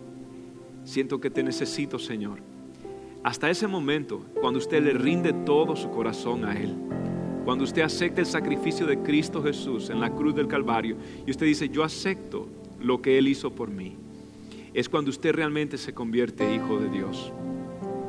[0.83, 2.39] siento que te necesito, Señor.
[3.23, 6.75] Hasta ese momento, cuando usted le rinde todo su corazón a Él,
[7.43, 11.45] cuando usted acepta el sacrificio de Cristo Jesús en la cruz del Calvario y usted
[11.45, 12.47] dice, yo acepto
[12.79, 13.95] lo que Él hizo por mí,
[14.73, 17.33] es cuando usted realmente se convierte hijo de Dios.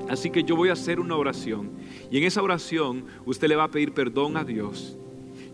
[0.09, 1.71] Así que yo voy a hacer una oración
[2.11, 4.97] y en esa oración usted le va a pedir perdón a Dios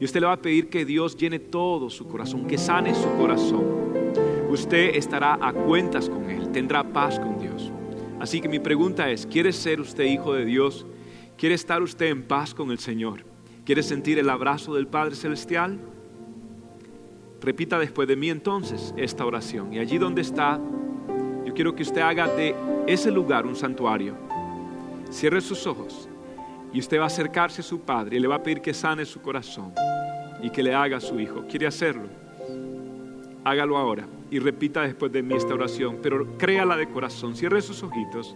[0.01, 3.09] y usted le va a pedir que Dios llene todo su corazón, que sane su
[3.17, 3.65] corazón.
[4.49, 7.71] Usted estará a cuentas con Él, tendrá paz con Dios.
[8.21, 10.87] Así que mi pregunta es, ¿quiere ser usted hijo de Dios?
[11.37, 13.25] ¿Quiere estar usted en paz con el Señor?
[13.65, 15.79] ¿Quiere sentir el abrazo del Padre Celestial?
[17.41, 19.73] Repita después de mí entonces esta oración.
[19.75, 20.61] Y allí donde está,
[21.45, 22.55] yo quiero que usted haga de
[22.87, 24.17] ese lugar un santuario.
[25.15, 26.09] Cierre sus ojos
[26.73, 29.05] y usted va a acercarse a su Padre y le va a pedir que sane
[29.05, 29.73] su corazón
[30.43, 31.45] y que le haga a su hijo.
[31.49, 32.09] ¿Quiere hacerlo?
[33.45, 37.37] Hágalo ahora y repita después de mí esta oración, pero créala de corazón.
[37.37, 38.35] Cierre sus ojitos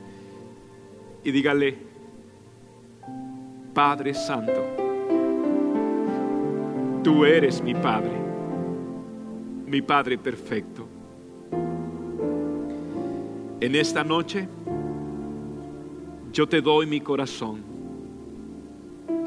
[1.24, 1.78] y dígale,
[3.74, 4.64] Padre Santo,
[7.02, 8.14] tú eres mi Padre,
[9.66, 10.86] mi Padre perfecto.
[13.60, 14.48] En esta noche
[16.32, 17.78] yo te doy mi corazón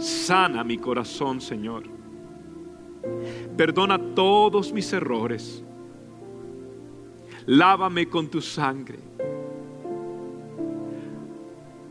[0.01, 1.83] Sana mi corazón, Señor.
[3.55, 5.63] Perdona todos mis errores.
[7.45, 8.97] Lávame con tu sangre.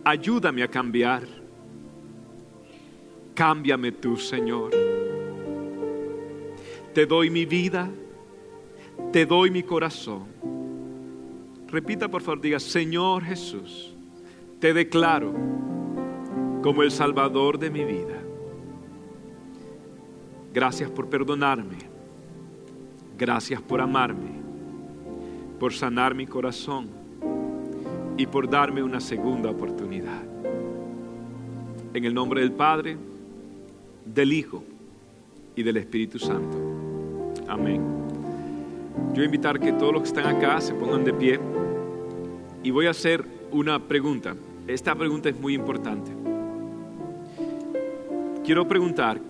[0.03, 1.23] Ayúdame a cambiar.
[3.33, 4.73] Cámbiame tú, Señor.
[6.93, 7.89] Te doy mi vida,
[9.13, 10.27] te doy mi corazón.
[11.69, 13.95] Repita por favor, diga, Señor Jesús,
[14.61, 15.33] te declaro
[16.63, 18.19] como el Salvador de mi vida.
[20.53, 21.79] Gracias por perdonarme.
[23.19, 24.31] Gracias por amarme,
[25.59, 26.89] por sanar mi corazón
[28.17, 30.23] y por darme una segunda oportunidad.
[31.93, 32.97] En el nombre del Padre,
[34.05, 34.63] del Hijo
[35.57, 37.35] y del Espíritu Santo.
[37.49, 37.83] Amén.
[39.09, 41.41] Yo voy a invitar que todos los que están acá se pongan de pie
[42.63, 44.35] y voy a hacer una pregunta.
[44.73, 46.13] Esta pregunta es muy importante.
[48.45, 49.21] Quiero preguntar,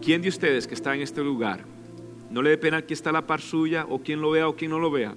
[0.00, 1.60] ¿quién de ustedes que está en este lugar,
[2.30, 4.70] no le dé pena que está la par suya o quien lo vea o quien
[4.70, 5.14] no lo vea?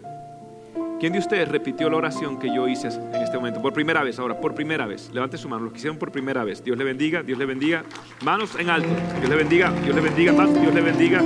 [1.00, 3.62] ¿Quién de ustedes repitió la oración que yo hice en este momento?
[3.62, 5.10] Por primera vez, ahora, por primera vez.
[5.14, 6.64] Levante su mano, los que hicieron por primera vez.
[6.64, 7.86] Dios le bendiga, Dios le bendiga.
[8.26, 8.90] Manos en alto.
[9.20, 10.54] Dios le bendiga, Dios le bendiga más.
[10.54, 11.22] Dios le bendiga,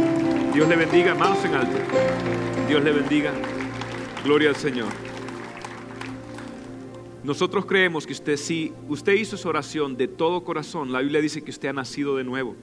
[0.54, 1.16] Dios le bendiga.
[1.16, 1.78] Manos en alto.
[2.68, 3.32] Dios le bendiga.
[4.24, 5.11] Gloria al Señor.
[7.24, 11.44] Nosotros creemos que usted, si usted hizo esa oración de todo corazón, la Biblia dice
[11.44, 12.56] que usted ha nacido de nuevo,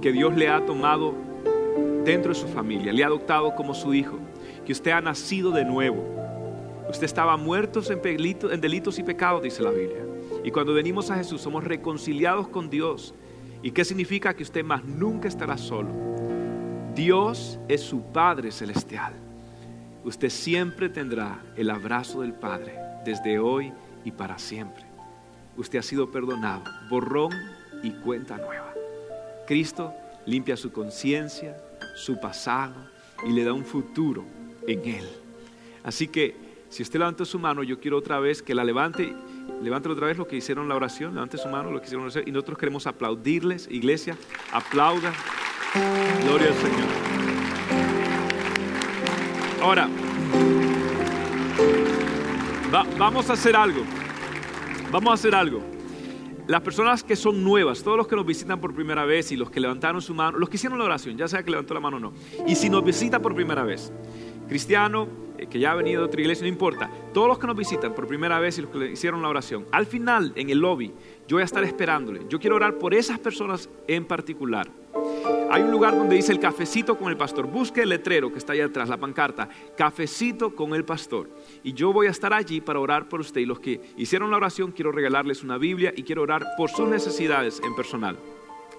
[0.00, 1.14] que Dios le ha tomado
[2.04, 4.18] dentro de su familia, le ha adoptado como su hijo,
[4.64, 6.02] que usted ha nacido de nuevo.
[6.88, 10.06] Usted estaba muerto en, pelito- en delitos y pecados, dice la Biblia.
[10.42, 13.14] Y cuando venimos a Jesús somos reconciliados con Dios.
[13.62, 14.34] ¿Y qué significa?
[14.34, 15.90] Que usted más nunca estará solo.
[16.94, 19.12] Dios es su Padre celestial.
[20.04, 22.74] Usted siempre tendrá el abrazo del Padre
[23.04, 23.72] desde hoy
[24.04, 24.84] y para siempre.
[25.56, 27.32] Usted ha sido perdonado, borrón
[27.82, 28.72] y cuenta nueva.
[29.46, 29.92] Cristo
[30.26, 31.56] limpia su conciencia,
[31.96, 32.74] su pasado
[33.26, 34.24] y le da un futuro
[34.66, 35.08] en Él.
[35.82, 36.36] Así que
[36.68, 39.12] si usted levanta su mano, yo quiero otra vez que la levante.
[39.60, 42.06] Levante otra vez lo que hicieron la oración, levante su mano, lo que hicieron la
[42.06, 42.24] oración.
[42.28, 44.16] Y nosotros queremos aplaudirles, iglesia,
[44.52, 45.12] aplaudan.
[46.22, 46.88] Gloria al Señor.
[49.60, 49.88] Ahora,
[52.72, 53.82] va- vamos a hacer algo.
[54.90, 55.60] Vamos a hacer algo.
[56.46, 59.50] Las personas que son nuevas, todos los que nos visitan por primera vez y los
[59.50, 61.98] que levantaron su mano, los que hicieron la oración, ya sea que levantó la mano
[61.98, 62.12] o no,
[62.46, 63.92] y si nos visita por primera vez,
[64.48, 65.06] cristiano,
[65.38, 67.94] eh, que ya ha venido de otra iglesia, no importa, todos los que nos visitan
[67.94, 70.88] por primera vez y los que le hicieron la oración, al final, en el lobby,
[71.28, 72.22] yo voy a estar esperándole.
[72.28, 74.68] Yo quiero orar por esas personas en particular.
[75.50, 77.46] Hay un lugar donde dice el cafecito con el pastor.
[77.46, 79.48] Busque el letrero que está allá atrás, la pancarta.
[79.76, 81.28] Cafecito con el pastor.
[81.64, 83.40] Y yo voy a estar allí para orar por usted.
[83.40, 86.88] Y los que hicieron la oración, quiero regalarles una Biblia y quiero orar por sus
[86.88, 88.16] necesidades en personal.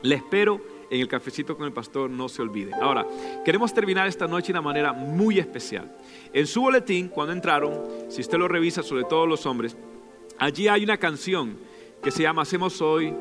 [0.02, 2.74] Le espero en el cafecito con el pastor, no se olvide.
[2.74, 3.06] Ahora,
[3.46, 5.90] queremos terminar esta noche de una manera muy especial.
[6.34, 7.80] En su boletín, cuando entraron,
[8.10, 9.78] si usted lo revisa, sobre todo los hombres,
[10.38, 11.58] allí hay una canción
[12.04, 13.14] que se llama Hacemos hoy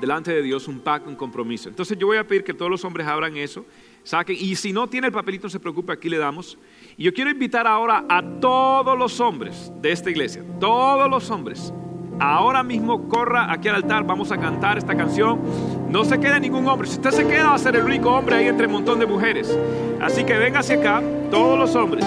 [0.00, 1.68] delante de Dios un pacto, un compromiso.
[1.68, 3.64] Entonces yo voy a pedir que todos los hombres abran eso,
[4.02, 6.58] saquen, y si no tiene el papelito, no se preocupe, aquí le damos.
[6.96, 11.72] Y yo quiero invitar ahora a todos los hombres de esta iglesia, todos los hombres,
[12.20, 15.40] ahora mismo corra aquí al altar, vamos a cantar esta canción.
[15.88, 18.36] No se quede ningún hombre, si usted se queda va a ser el único hombre
[18.36, 19.56] ahí entre un montón de mujeres.
[20.00, 22.04] Así que venga hacia acá, todos los hombres.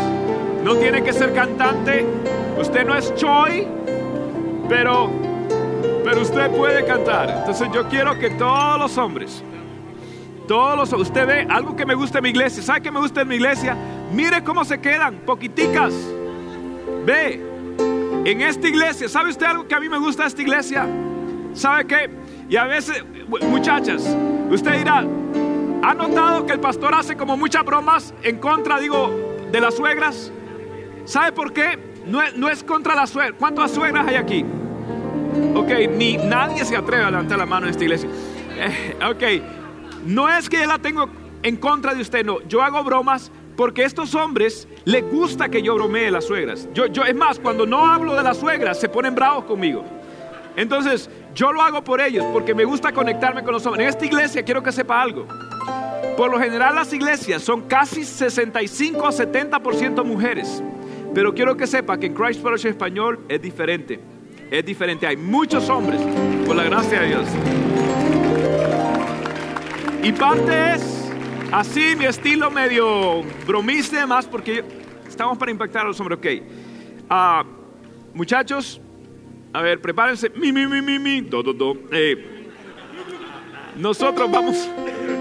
[0.64, 2.06] No tiene que ser cantante,
[2.60, 3.68] usted no es Choi,
[4.70, 5.10] pero
[6.04, 7.30] pero usted puede cantar.
[7.40, 9.44] Entonces yo quiero que todos los hombres,
[10.48, 12.64] todos los usted ve algo que me gusta en mi iglesia.
[12.64, 13.76] ¿Sabe qué me gusta en mi iglesia?
[14.14, 15.94] Mire cómo se quedan, poquiticas.
[17.06, 17.42] Ve,
[18.26, 20.88] en esta iglesia, ¿sabe usted algo que a mí me gusta de esta iglesia?
[21.54, 22.10] ¿Sabe qué?
[22.50, 23.04] Y a veces,
[23.44, 24.16] muchachas,
[24.50, 25.06] usted dirá,
[25.84, 29.10] ¿ha notado que el pastor hace como muchas bromas en contra, digo,
[29.52, 30.32] de las suegras?
[31.06, 31.80] ¿Sabe por qué?
[32.06, 33.36] No es, no es contra las suegras.
[33.40, 34.46] ¿Cuántas suegras hay aquí?
[35.56, 38.10] Ok, ni nadie se atreve a levantar la mano en esta iglesia.
[38.58, 41.10] Eh, ok, no es que la tengo
[41.44, 42.42] en contra de usted, no.
[42.48, 46.68] Yo hago bromas porque a estos hombres les gusta que yo bromee las suegras.
[46.74, 49.84] Yo, yo, es más, cuando no hablo de las suegras, se ponen bravos conmigo.
[50.56, 53.84] Entonces, yo lo hago por ellos porque me gusta conectarme con los hombres.
[53.84, 55.28] En esta iglesia quiero que sepa algo.
[56.18, 60.62] Por lo general, las iglesias son casi 65 a 70% mujeres.
[61.14, 64.00] Pero quiero que sepa que en Christ Fellowship Español es diferente
[64.52, 65.08] es diferente.
[65.08, 66.00] Hay muchos hombres,
[66.46, 67.26] por la gracia de Dios.
[70.04, 71.12] Y parte es
[71.52, 74.64] así, mi estilo medio bromista y demás, porque
[75.08, 76.20] estamos para impactar a los hombres.
[76.20, 76.28] Ok.
[77.10, 77.46] Ah,
[78.14, 78.82] muchachos,
[79.54, 80.30] a ver, prepárense.
[80.32, 81.22] Mi, mi, mi, mi, mi.
[81.22, 81.78] Do, do, do.
[81.92, 82.50] Eh,
[83.78, 84.70] nosotros vamos,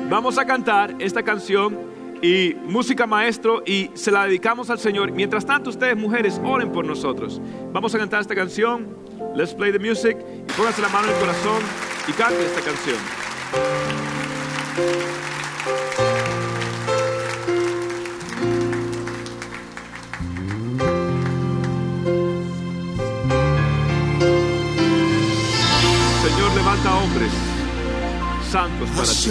[0.09, 1.90] vamos a cantar esta canción
[2.23, 5.13] y música maestro y se la dedicamos al Señor.
[5.13, 7.41] Mientras tanto, ustedes mujeres, oren por nosotros.
[7.73, 8.89] Vamos a cantar esta canción.
[9.35, 10.19] Let's play the music.
[10.19, 11.63] Y pónganse la mano en el corazón
[12.09, 12.99] y canten esta canción.
[26.23, 27.33] Señor, levanta hombres
[28.51, 29.31] santos para ti.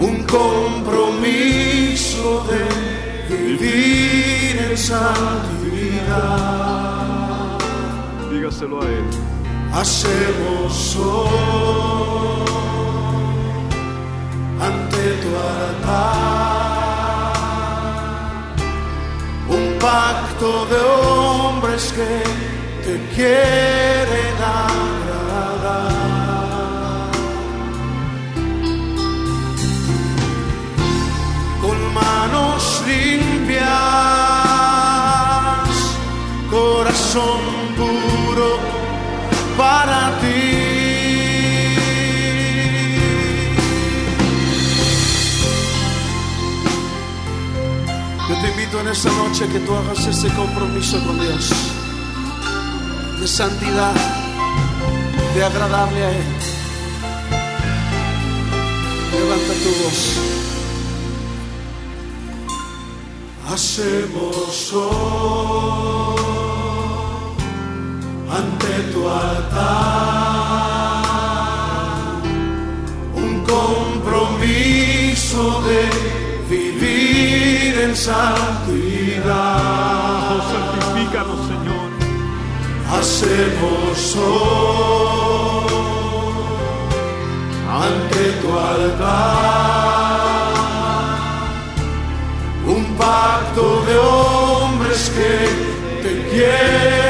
[0.00, 1.66] un compromiso
[2.48, 2.64] de
[3.36, 6.24] vivir en santidad.
[8.30, 9.04] Dígaselo a Él.
[9.74, 12.44] Hacemos hoy
[14.58, 16.14] ante tu altar
[19.50, 24.74] un pacto de hombres que te quieren agradar.
[31.62, 33.64] Con manos limpias,
[36.50, 37.40] corazón
[37.78, 38.50] puro
[39.56, 40.42] para ti.
[48.28, 51.74] Yo te invito en esta noche que tú hagas ese compromiso con Dios
[53.24, 53.94] de santidad,
[55.34, 56.26] de agradable a Él.
[59.12, 60.00] Levanta tu voz.
[63.50, 66.20] Hacemos hoy
[68.40, 69.64] ante tu altar
[73.16, 75.80] un compromiso de
[76.54, 79.24] vivir en santidad.
[80.52, 81.83] Santifícanos, Señor.
[82.98, 85.74] Hacemos hoy
[87.68, 89.94] ante tu altar
[92.66, 95.34] un pacto de hombres que
[96.02, 97.03] te quieren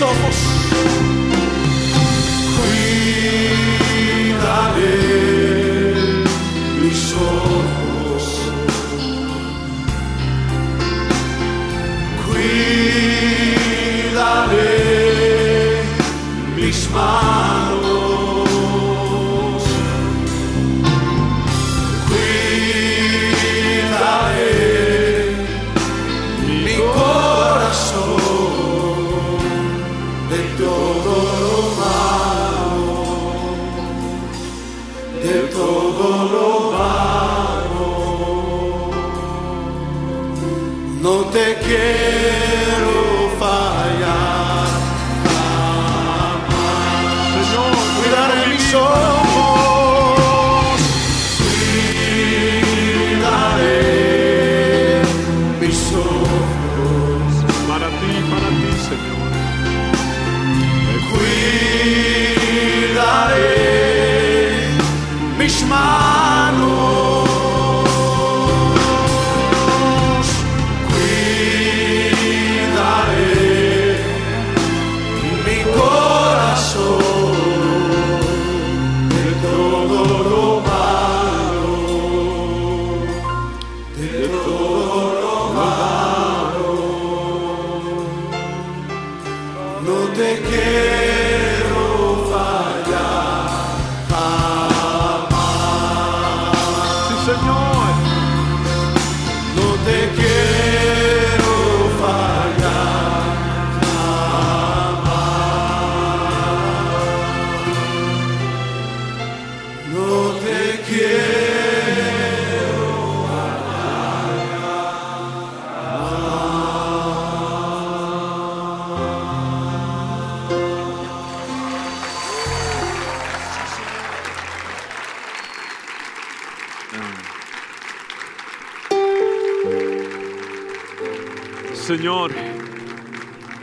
[0.00, 0.49] cuidaré mis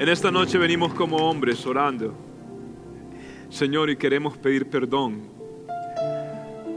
[0.07, 2.13] en esta noche venimos como hombres orando.
[3.49, 5.23] Señor, y queremos pedir perdón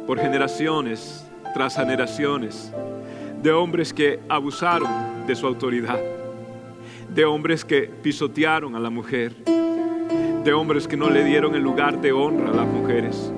[0.05, 1.25] por generaciones
[1.55, 2.73] tras generaciones
[3.41, 6.01] de hombres que abusaron de su autoridad,
[7.09, 9.37] de hombres que pisotearon a la mujer,
[10.43, 13.33] de hombres que no le dieron el lugar de honra a las mujeres.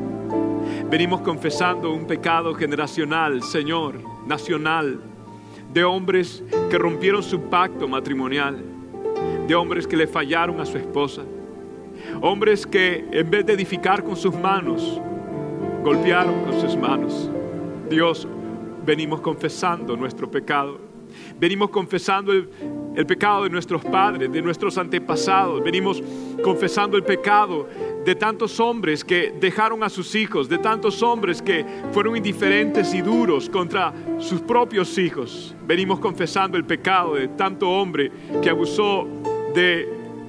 [0.89, 5.03] Venimos confesando un pecado generacional, Señor, nacional,
[5.71, 8.72] de hombres que rompieron su pacto matrimonial,
[9.47, 11.23] de hombres que le fallaron a su esposa,
[12.21, 15.01] hombres que en vez de edificar con sus manos,
[15.85, 17.31] golpearon con sus manos.
[17.91, 18.27] Dios,
[18.85, 20.93] venimos confesando nuestro pecado.
[21.39, 22.49] Venimos confesando el,
[23.07, 25.63] pecado de nuestros padres, de nuestros antepasados.
[25.63, 26.03] Venimos
[26.43, 27.69] confesando el pecado
[28.05, 33.03] de tantos hombres que dejaron a sus hijos, de tantos hombres que fueron indiferentes y
[33.03, 35.55] duros contra sus propios hijos.
[35.67, 38.11] Venimos confesando el pecado de tanto hombre
[38.43, 39.07] que abusó
[39.55, 39.89] de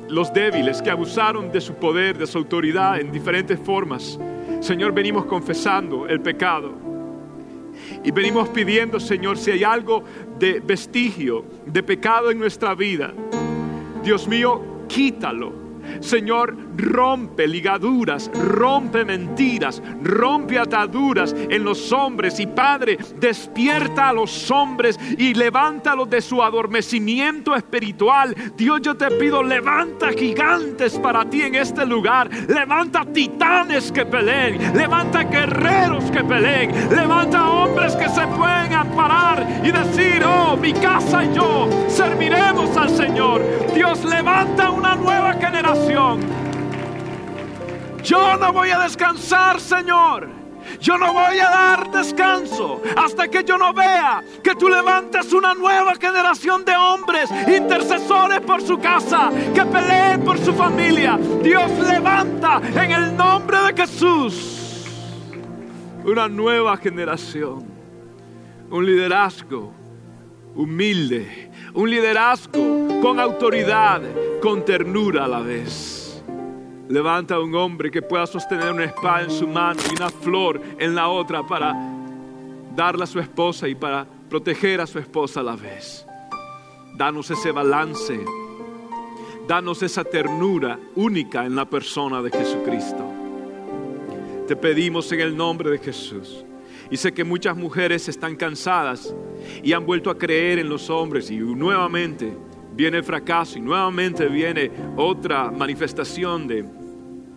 [0.10, 4.20] los débiles, que abusaron de su poder, de su autoridad en diferentes formas.
[4.60, 6.72] Señor, venimos confesando el pecado.
[8.04, 10.04] Y venimos pidiendo, Señor, si hay algo
[10.38, 13.14] de vestigio, de pecado en nuestra vida,
[14.04, 15.54] Dios mío, quítalo.
[16.00, 22.40] Señor, rompe ligaduras, rompe mentiras, rompe ataduras en los hombres.
[22.40, 28.36] Y Padre, despierta a los hombres y levántalos de su adormecimiento espiritual.
[28.58, 32.30] Dios, yo te pido, levanta gigantes para ti en este lugar.
[32.48, 34.76] Levanta titanes que peleen.
[34.76, 36.72] Levanta guerreros que peleen.
[36.90, 38.64] Levanta hombres que se pueden
[38.96, 43.42] parar y decir, oh, mi casa y yo serviremos al Señor.
[43.74, 46.43] Dios, levanta una nueva generación.
[48.04, 50.44] Yo no voy a descansar, Señor.
[50.80, 55.54] Yo no voy a dar descanso hasta que yo no vea que tú levantes una
[55.54, 61.20] nueva generación de hombres intercesores por su casa, que peleen por su familia.
[61.42, 64.86] Dios levanta en el nombre de Jesús
[66.06, 67.66] una nueva generación,
[68.70, 69.74] un liderazgo
[70.56, 74.02] humilde, un liderazgo con autoridad,
[74.42, 76.03] con ternura a la vez.
[76.90, 80.62] Levanta a un hombre que pueda sostener una espada en su mano y una flor
[80.78, 81.74] en la otra para
[82.76, 86.06] darla a su esposa y para proteger a su esposa a la vez.
[86.96, 88.20] Danos ese balance.
[89.48, 93.04] Danos esa ternura única en la persona de Jesucristo.
[94.48, 96.46] Te pedimos en el nombre de Jesús.
[96.92, 99.16] Y sé que muchas mujeres están cansadas
[99.64, 102.34] y han vuelto a creer en los hombres y nuevamente
[102.76, 106.66] viene el fracaso y nuevamente viene otra manifestación de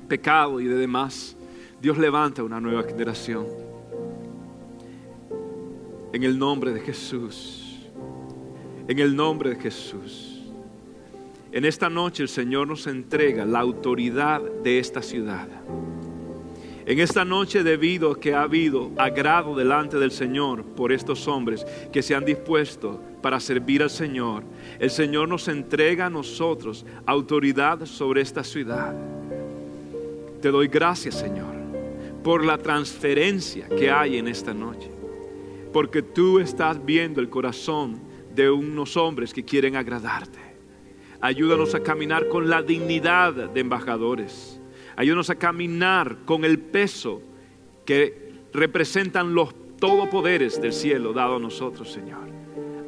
[0.09, 1.37] pecado y de demás.
[1.81, 3.47] Dios levanta una nueva generación.
[6.13, 7.81] En el nombre de Jesús.
[8.89, 10.43] En el nombre de Jesús.
[11.53, 15.49] En esta noche el Señor nos entrega la autoridad de esta ciudad.
[16.87, 21.67] En esta noche, debido a que ha habido agrado delante del Señor por estos hombres
[21.93, 24.45] que se han dispuesto para servir al Señor,
[24.79, 28.95] el Señor nos entrega a nosotros autoridad sobre esta ciudad.
[30.41, 31.57] Te doy gracias, Señor,
[32.23, 34.89] por la transferencia que hay en esta noche,
[35.73, 37.99] porque tú estás viendo el corazón
[38.33, 40.39] de unos hombres que quieren agradarte.
[41.21, 44.56] Ayúdanos a caminar con la dignidad de embajadores
[44.97, 47.23] Ayúdanos a caminar con el peso
[47.85, 52.27] que representan los todopoderes del cielo dado a nosotros, Señor.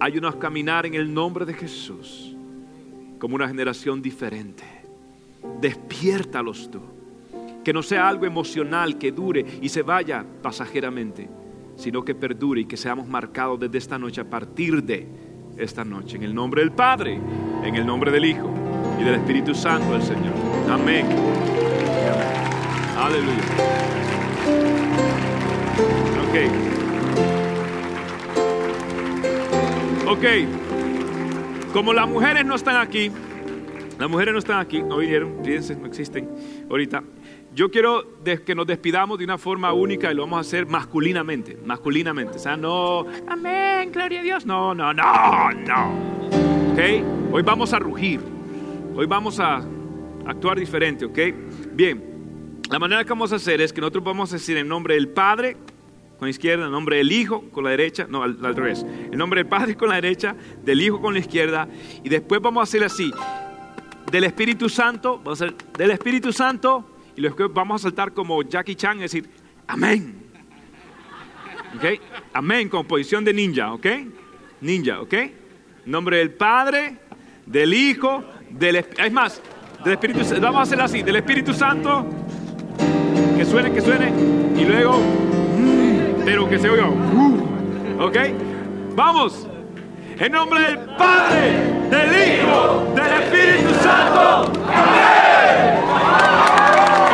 [0.00, 2.34] Ayúdanos a caminar en el nombre de Jesús
[3.18, 4.64] como una generación diferente.
[5.60, 6.80] Despiértalos tú.
[7.64, 11.28] Que no sea algo emocional que dure y se vaya pasajeramente,
[11.76, 15.06] sino que perdure y que seamos marcados desde esta noche a partir de
[15.58, 16.16] esta noche.
[16.16, 17.20] En el nombre del Padre,
[17.62, 18.50] en el nombre del Hijo
[18.98, 20.32] y del Espíritu Santo del Señor.
[20.70, 21.57] Amén.
[23.08, 23.42] Aleluya.
[26.28, 26.36] Ok.
[30.08, 30.24] Ok.
[31.72, 33.10] Como las mujeres no están aquí,
[33.98, 36.28] las mujeres no están aquí, no vinieron, fíjense, no existen
[36.68, 37.02] ahorita.
[37.54, 38.04] Yo quiero
[38.44, 42.36] que nos despidamos de una forma única y lo vamos a hacer masculinamente, masculinamente.
[42.36, 44.44] O sea, no, amén, gloria a Dios.
[44.44, 45.92] No, no, no, no.
[46.72, 47.32] ¿Ok?
[47.32, 48.20] Hoy vamos a rugir.
[48.94, 49.62] Hoy vamos a
[50.26, 51.18] actuar diferente, ¿ok?
[51.72, 52.07] Bien,
[52.70, 55.08] la manera que vamos a hacer es que nosotros vamos a decir en nombre del
[55.08, 55.56] Padre
[56.18, 59.40] con la izquierda, en nombre del Hijo con la derecha, no, al, revés, en nombre
[59.40, 61.68] del Padre con la derecha, del Hijo con la izquierda,
[62.02, 63.12] y después vamos a hacer así,
[64.10, 66.84] del Espíritu Santo, vamos a hacer del Espíritu Santo,
[67.16, 69.28] y después vamos a saltar como Jackie Chan y decir,
[69.66, 70.24] amén.
[71.76, 72.00] ¿Ok?
[72.32, 73.86] Amén, con posición de ninja, ¿ok?
[74.60, 75.14] Ninja, ¿ok?
[75.86, 76.96] Nombre del Padre,
[77.46, 79.42] del Hijo, del Espíritu, es más,
[79.84, 82.06] del Espíritu Vamos a hacerlo así, del Espíritu Santo,
[83.38, 84.12] que suene, que suene,
[84.56, 84.98] y luego,
[86.24, 86.88] pero que se oiga,
[88.00, 88.16] ¿ok?
[88.96, 89.46] Vamos.
[90.18, 91.52] En nombre del Padre,
[91.88, 94.50] del Hijo, del Espíritu Santo.
[94.74, 95.84] Amén.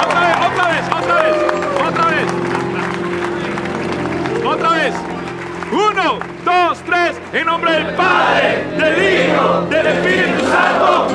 [0.01, 1.37] Otra vez, otra vez, otra vez,
[1.87, 2.27] otra vez.
[4.47, 4.95] Otra vez.
[5.71, 7.21] Uno, dos, tres.
[7.35, 11.09] En nombre del Padre, del Hijo, del Espíritu Santo.